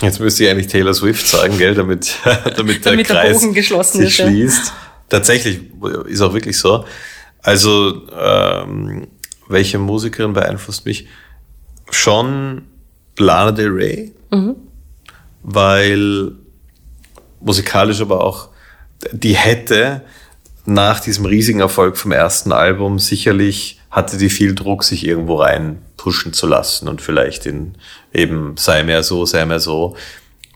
[0.00, 2.16] Jetzt müsste ich eigentlich Taylor Swift sagen, gell, damit,
[2.56, 4.72] damit der damit Kreis der geschlossen sich ist, schließt.
[5.08, 5.60] Tatsächlich
[6.08, 6.84] ist auch wirklich so.
[7.42, 9.06] Also ähm,
[9.48, 11.08] welche Musikerin beeinflusst mich?
[11.90, 12.62] Schon
[13.18, 14.56] Lana Del Rey, mhm.
[15.42, 16.32] weil
[17.40, 18.48] musikalisch aber auch,
[19.12, 20.02] die hätte
[20.64, 25.82] nach diesem riesigen Erfolg vom ersten Album sicherlich hatte die viel Druck, sich irgendwo rein
[25.96, 27.76] pushen zu lassen und vielleicht in
[28.12, 29.96] eben sei mehr so, sei mehr so.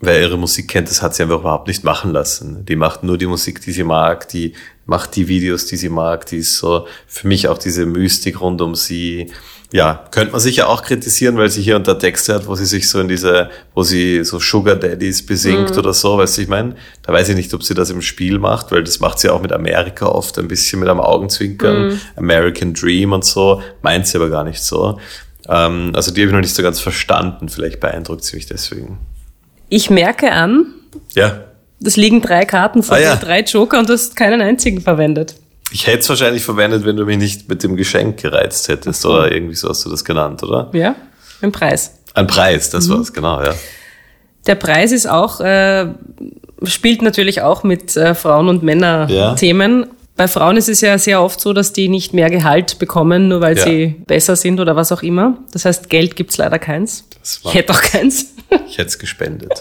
[0.00, 2.66] Wer ihre Musik kennt, das hat sie einfach überhaupt nicht machen lassen.
[2.66, 4.54] Die macht nur die Musik, die sie mag, die
[4.86, 8.62] macht die Videos, die sie mag, die ist so für mich auch diese Mystik rund
[8.62, 9.32] um sie.
[9.72, 12.88] Ja, könnte man sicher auch kritisieren, weil sie hier unter Texte hat, wo sie sich
[12.88, 15.78] so in diese, wo sie so Sugar Daddies besingt mhm.
[15.78, 18.38] oder so, weißt du, ich meine, da weiß ich nicht, ob sie das im Spiel
[18.38, 22.00] macht, weil das macht sie auch mit Amerika oft ein bisschen mit einem Augenzwinkern, mhm.
[22.14, 25.00] American Dream und so, meint sie aber gar nicht so.
[25.48, 28.98] Ähm, also die habe ich noch nicht so ganz verstanden, vielleicht beeindruckt sie mich deswegen.
[29.68, 30.74] Ich merke an,
[31.16, 31.42] ja
[31.84, 33.16] es liegen drei Karten vor ah, ja.
[33.16, 35.34] drei Joker und du hast keinen einzigen verwendet.
[35.72, 39.12] Ich hätte es wahrscheinlich verwendet, wenn du mich nicht mit dem Geschenk gereizt hättest so.
[39.12, 40.70] oder irgendwie so hast du das genannt, oder?
[40.72, 40.94] Ja,
[41.42, 41.92] ein Preis.
[42.14, 42.94] Ein Preis, das mhm.
[42.94, 43.54] war's, genau, ja.
[44.46, 45.88] Der Preis ist auch, äh,
[46.62, 49.80] spielt natürlich auch mit äh, Frauen- und Männer-Themen.
[49.80, 49.88] Ja.
[50.16, 53.42] Bei Frauen ist es ja sehr oft so, dass die nicht mehr Gehalt bekommen, nur
[53.42, 53.64] weil ja.
[53.64, 55.36] sie besser sind oder was auch immer.
[55.52, 57.04] Das heißt, Geld gibt's leider keins.
[57.44, 58.32] Ich hätte auch keins.
[58.68, 59.52] Ich hätte es gespendet.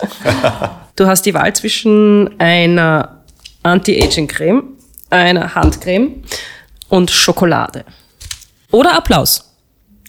[0.96, 3.24] du hast die Wahl zwischen einer
[3.64, 4.64] Anti-Aging-Creme,
[5.10, 6.24] einer Handcreme
[6.90, 7.84] und Schokolade.
[8.72, 9.52] Oder Applaus.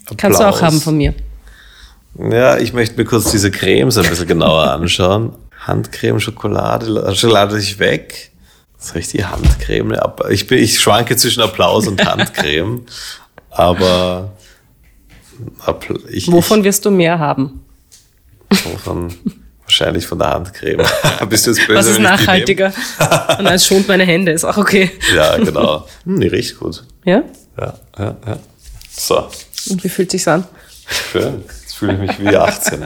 [0.02, 0.16] Applaus.
[0.18, 1.14] Kannst du auch haben von mir.
[2.30, 5.32] Ja, ich möchte mir kurz diese Cremes ein bisschen genauer anschauen.
[5.58, 8.30] Handcreme, Schokolade, Schokolade ich weg.
[8.78, 9.98] Soll ich die Handcreme?
[10.30, 12.84] Ich, bin, ich schwanke zwischen Applaus und Handcreme.
[13.50, 14.32] aber
[16.10, 17.62] ich, Wovon wirst du mehr haben?
[18.84, 19.12] Von,
[19.62, 20.84] wahrscheinlich von der Handcreme.
[21.28, 21.78] Bist du jetzt böse?
[21.78, 22.72] Was ist nachhaltiger?
[23.38, 24.90] Und es schont meine Hände, ist auch okay.
[25.14, 25.86] ja, genau.
[26.04, 26.84] Hm, die riecht gut.
[27.04, 27.22] Ja?
[27.58, 28.38] Ja, ja, ja.
[28.90, 29.28] So.
[29.70, 30.44] Und wie fühlt sich's an?
[31.10, 31.42] Schön.
[31.62, 32.84] Jetzt fühle ich mich wie 18.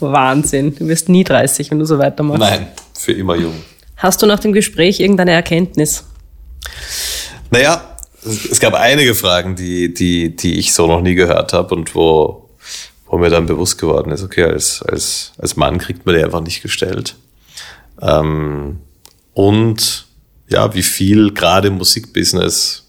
[0.00, 0.74] Wahnsinn.
[0.76, 2.40] Du wirst nie 30, wenn du so weitermachst.
[2.40, 3.54] Nein, für immer jung.
[3.98, 6.04] Hast du nach dem Gespräch irgendeine Erkenntnis?
[7.50, 11.94] Naja, es gab einige Fragen, die, die, die ich so noch nie gehört habe und
[11.94, 12.48] wo
[13.08, 16.42] wo mir dann bewusst geworden ist, okay, als, als, als Mann kriegt man die einfach
[16.42, 17.16] nicht gestellt.
[18.00, 18.80] Ähm,
[19.34, 20.06] und
[20.48, 22.88] ja, wie viel gerade im Musikbusiness,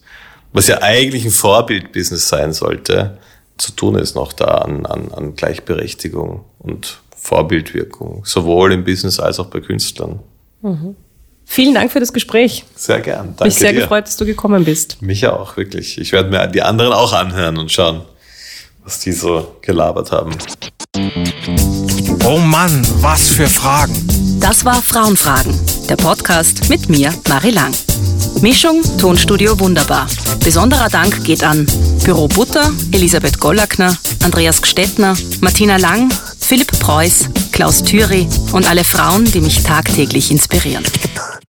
[0.51, 3.17] was ja eigentlich ein Vorbildbusiness sein sollte,
[3.57, 9.39] zu tun ist noch da an, an, an Gleichberechtigung und Vorbildwirkung, sowohl im Business als
[9.39, 10.19] auch bei Künstlern.
[10.61, 10.95] Mhm.
[11.45, 12.63] Vielen Dank für das Gespräch.
[12.75, 13.33] Sehr gern.
[13.35, 13.81] Danke Mich sehr dir.
[13.81, 15.01] gefreut, dass du gekommen bist.
[15.01, 15.97] Mich auch, wirklich.
[15.97, 18.01] Ich werde mir die anderen auch anhören und schauen,
[18.83, 20.31] was die so gelabert haben.
[22.25, 23.95] Oh Mann, was für Fragen.
[24.39, 27.73] Das war Frauenfragen, der Podcast mit mir, Marie Lang.
[28.41, 30.07] Mischung Tonstudio Wunderbar.
[30.43, 31.65] Besonderer Dank geht an
[32.03, 37.29] Büro Butter, Elisabeth Gollackner, Andreas Gstettner, Martina Lang, Philipp Preuß,
[37.59, 40.85] Klaus Thüry und alle Frauen, die mich tagtäglich inspirieren.